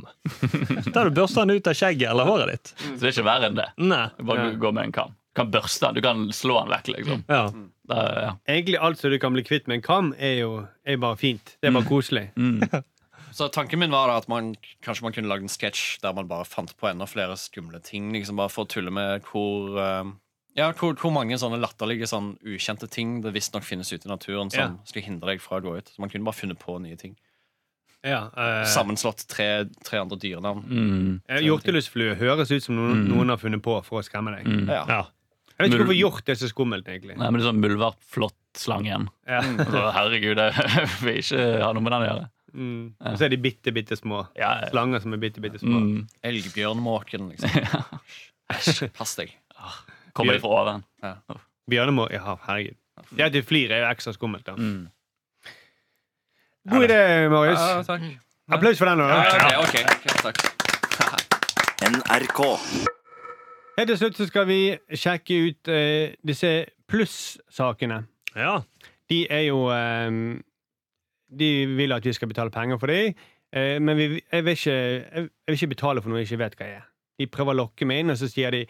[0.95, 2.71] Tar du børster den ut av skjegget eller håret ditt.
[2.81, 3.67] Så det er ikke verre enn det.
[3.77, 4.05] Nei.
[4.25, 4.55] Bare Ja.
[4.63, 5.13] gå med en kam.
[5.31, 6.87] Du kan børste den, du kan slå den vekk.
[6.97, 7.43] liksom Ja.
[7.91, 8.31] Da, ja.
[8.49, 11.57] Egentlig alt som du kan bli kvitt med en kam, er jo er bare fint.
[11.61, 12.25] Det er bare koselig.
[13.31, 16.27] Så tanken min var da at man kanskje man kunne lagd en sketsj der man
[16.27, 18.09] bare fant på enda flere skumle ting.
[18.11, 20.09] Liksom bare for å tulle med hvor eh,
[20.59, 24.51] ja, hvor, hvor mange sånne latterlige, sånn ukjente ting det visstnok finnes ute i naturen
[24.51, 24.69] som Ja.
[24.83, 25.87] skal hindre deg fra å gå ut.
[25.93, 27.15] Så man kunne bare funnet på nye ting.
[28.03, 30.63] Ja, eh, Sammenslått tre, tre andre dyrenavn.
[30.65, 31.21] Mm.
[31.29, 34.47] eh, Hjortelusflue høres ut som noen, noen har funnet på for å skremme deg.
[34.49, 34.63] Mm.
[34.71, 34.83] Ja.
[34.89, 35.01] ja.
[35.51, 37.13] Jeg vet ikke hvorfor hjort er så skummelt, egentlig.
[37.19, 39.09] Nei, men det er sånn muldvarpflåttslangen.
[39.29, 39.41] Ja.
[39.61, 42.29] Altså, herregud, jeg vil ikke ha noe med den å gjøre.
[42.51, 42.79] Mm.
[43.11, 44.23] Og så er de bitte, bitte små.
[44.35, 44.71] Ja, ja.
[44.73, 45.77] Slanger som er bitte, bitte små.
[45.85, 46.01] Mm.
[46.31, 47.69] Elgbjørnmåken, liksom.
[48.57, 49.31] Æsj, pass deg.
[50.17, 50.81] Kommer de fra oven?
[51.71, 52.75] Bjørnemåken, Ja, herregud.
[53.15, 54.43] Det at de flir, er jo ekstra skummelt.
[54.49, 54.89] da Mm.
[56.69, 57.59] God idé, Marius.
[57.59, 58.03] Ja, takk.
[58.51, 58.99] Applaus for den.
[58.99, 60.41] da Ja, ok, ok, ok, takk.
[61.91, 62.41] NRK.
[63.79, 64.59] Helt til slutt så skal vi
[64.93, 66.51] sjekke ut eh, disse
[66.91, 68.03] pluss-sakene.
[68.35, 68.59] ja.
[69.11, 70.11] De er jo eh,
[71.39, 73.13] De vil at vi skal betale penger for dem,
[73.51, 76.55] eh, men vi, jeg, vil ikke, jeg vil ikke betale for noe jeg ikke vet
[76.59, 76.85] hva jeg er.
[77.19, 78.61] De prøver å lokke meg inn, og så sier de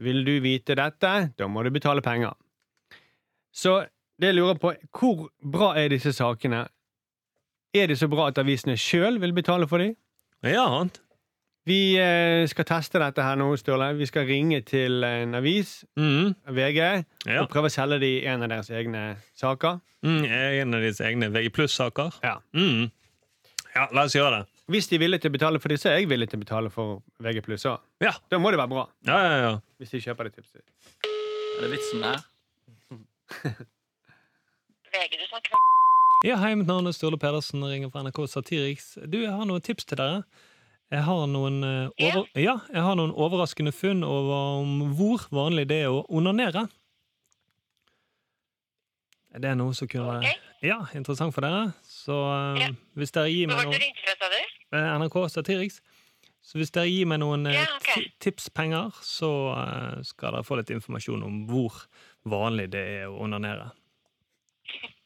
[0.00, 2.36] vil du vite dette, da må du betale penger.
[3.52, 3.80] Så
[4.20, 6.66] det jeg lurer på, hvor bra er disse sakene?
[7.74, 9.94] Er det så bra at avisene sjøl vil betale for dem?
[10.42, 11.00] ja annet.
[11.68, 13.90] Vi eh, skal teste dette her nå, Sturle.
[13.98, 16.32] Vi skal ringe til en avis, Mm.
[16.48, 17.42] VG, Ja.
[17.42, 19.02] og prøve å selge dem en av deres egne
[19.36, 19.78] saker.
[20.02, 22.16] Mm, en av deres egne VG pluss-saker.
[22.24, 22.38] Ja.
[22.56, 22.90] Mm.
[23.76, 24.46] ja, la oss gjøre det.
[24.70, 26.44] Hvis de er villige til å betale for disse, så er jeg villig til å
[26.44, 27.42] betale for VG+.
[27.44, 27.76] også.
[28.00, 28.12] Ja.
[28.30, 29.58] Da må det være bra, Ja, ja, ja.
[29.78, 30.62] hvis de kjøper det tipset.
[31.58, 32.18] Er det vitsen her?
[34.90, 35.60] VG du snakker med.
[36.20, 38.90] Ja, hei, mitt navn er Sturle Pedersen ringer fra NRK Satiriks.
[39.08, 40.18] Du, jeg har noen tips til dere.
[40.92, 42.26] Jeg har noen, eh, over...
[42.36, 46.66] ja, jeg har noen overraskende funn over om hvor vanlig det er å onanere.
[49.32, 50.34] Er det noe som kunne være
[50.66, 51.72] ja, interessant for dere?
[51.88, 52.70] Så eh, Ja.
[53.00, 55.80] hvis dere gir meg noen eh, NRK Satiriks
[56.44, 58.10] Så hvis dere gir meg noen Ja, okay.
[58.20, 59.32] tipspenger, så
[60.04, 61.86] skal dere få litt informasjon om hvor
[62.28, 63.70] vanlig det er å onanere.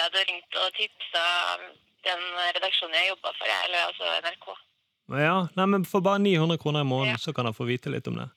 [0.00, 1.22] Jeg hadde ringt og tipsa
[2.08, 2.22] den
[2.56, 4.46] redaksjonen jeg jobba for, eller altså NRK.
[5.20, 7.20] Ja, nei, men For bare 900 kroner i måneden Ja.
[7.20, 8.30] så kan han få vite litt om det.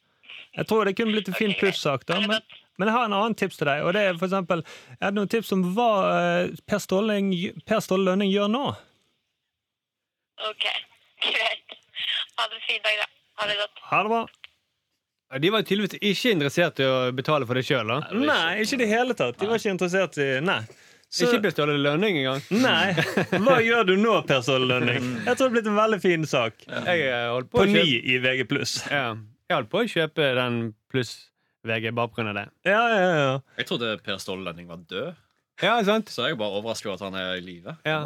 [0.57, 2.19] Jeg tror det kunne blitt en fin plussak, da.
[2.19, 2.41] Men,
[2.77, 3.85] men jeg har en annen tips til deg.
[3.87, 7.15] Og det er for eksempel, Jeg har noen tips om hva eh, Per Ståle
[7.65, 8.65] Per Ståle Lønning gjør nå.
[10.49, 10.65] Ok,
[11.29, 11.77] greit.
[12.37, 13.07] Ha det fin dag, da.
[13.39, 13.83] Ha det godt.
[13.93, 14.23] Ha det bra.
[15.41, 17.89] De var tydeligvis ikke interessert i å betale for det sjøl.
[18.13, 19.39] Nei, ikke i det hele tatt.
[19.39, 20.59] De var ikke interessert i Nei.
[21.13, 22.41] Så, Ikke bestående lønning engang.
[22.49, 22.93] nei.
[23.45, 25.03] Hva gjør du nå, Per Ståle Lønning?
[25.27, 26.63] Jeg tror det er blitt en veldig fin sak.
[26.65, 28.47] Jeg eh, holdt på, På å ny i VG+.
[28.89, 30.57] ja, jeg holdt på å kjøpe den
[30.89, 32.33] pluss-VG bare pga.
[32.39, 32.47] det.
[32.65, 33.39] Ja, ja, ja.
[33.59, 35.13] Jeg trodde Per Ståle Lønning var død,
[35.61, 36.09] Ja, sant?
[36.09, 37.77] så jeg er bare overrasket over at han er i live.
[37.85, 37.99] Ja.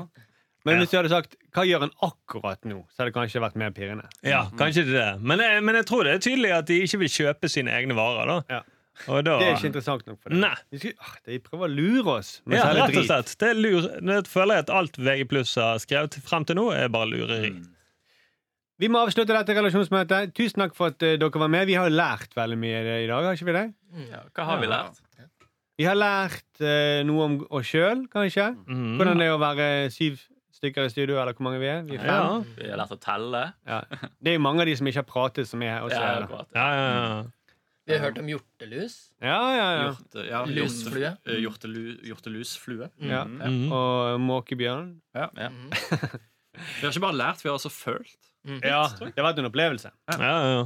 [0.67, 3.55] Men hvis du hadde sagt 'hva gjør han akkurat nå', så hadde det kanskje vært
[3.55, 4.03] mer pirrende.
[4.21, 5.21] ja kanskje det er det.
[5.23, 7.95] Men, jeg- men jeg tror det er tydelig at de ikke vil kjøpe sine egne
[7.95, 8.27] varer.
[8.27, 8.55] da.
[8.57, 8.61] Ja.
[9.07, 10.41] Og da Det er ikke interessant nok for deg.
[10.41, 10.53] Nei.
[10.73, 13.33] De, skal, ah, de prøver å lure oss Ja, rett og slett.
[13.39, 13.89] Det er lur.
[14.01, 17.51] Nå føler jeg at alt VG Pluss har skrevet frem til nå, er bare lureri.
[18.77, 20.33] Vi må avslutte dette relasjonsmøtet.
[20.37, 21.65] Tusen takk for at eh, dere var med.
[21.69, 23.25] Vi har lært veldig mye i dag.
[23.25, 23.67] har ikke vi det?
[24.11, 25.01] Ja, hva har vi lært?
[25.77, 28.51] Vi har lært eh, noe om oss sjøl, kanskje.
[28.65, 28.95] Mm.
[28.97, 30.21] Hvordan det er å være syv
[30.57, 31.83] stykker i studio, eller hvor mange vi er.
[31.85, 32.09] Vi er fem.
[32.09, 32.37] Ja.
[32.57, 33.43] Vi har lært å telle.
[33.69, 33.81] Ja.
[34.17, 35.85] Det er jo mange av de som ikke har pratet, som er her.
[35.85, 36.45] Også, Ja.
[36.57, 37.19] Ja, ja, ja.
[37.87, 38.95] Vi har hørt om hjortelus.
[39.23, 39.83] ja, ja, ja.
[39.91, 40.99] Hjorte, ja, Lusflue.
[41.15, 42.89] hjorte- eh, hjortelu, hjortelusflue.
[43.07, 43.23] ja.
[43.25, 43.71] Mhm.
[43.71, 44.89] Og måkebjørn.
[45.15, 45.29] Ja.
[46.57, 48.15] Vi har ikke bare lært, vi har også følt.
[48.63, 49.91] Ja, det har vært en opplevelse.
[50.09, 50.63] Ja, ja, ja.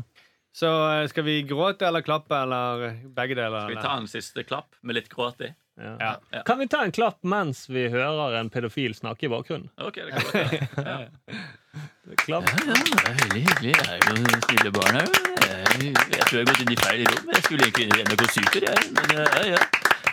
[0.55, 0.67] Så
[1.01, 3.65] eh, skal vi gråte eller klappe, eller begge deler?
[3.67, 5.49] Skal vi ta en siste klapp med litt gråt i?
[5.81, 6.15] Ja.
[6.31, 6.43] Ja.
[6.47, 9.69] Kan vi ta en klapp mens vi hører en pedofil snakke i bakgrunnen?
[9.83, 11.39] Ok, det kan vi
[11.75, 11.85] gjøre.
[12.27, 12.37] Ja.
[12.67, 13.73] Ja, det er veldig hyggelig.
[13.77, 15.07] Jeg er jo snille barn her.
[15.41, 17.31] Jeg, jeg tror jeg har gått inn i feil rom.
[17.35, 18.91] Jeg skulle egentlig inn i NRK Super, jeg.
[18.97, 19.61] Men ja, ja.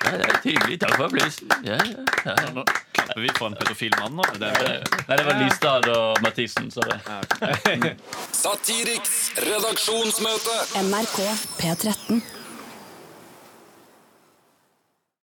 [0.05, 0.79] ja det er hyggelig.
[0.85, 1.53] Takk for applausen.
[1.67, 2.49] Ja, ja, ja.
[2.55, 4.27] Nå klapper vi for en pedofil mann nå.
[4.39, 4.55] Det
[5.09, 6.99] Nei, det var Lystad og Mathisen, sorry.
[8.43, 10.59] Satiriks redaksjonsmøte.
[10.87, 11.23] NRK
[11.61, 12.38] P13.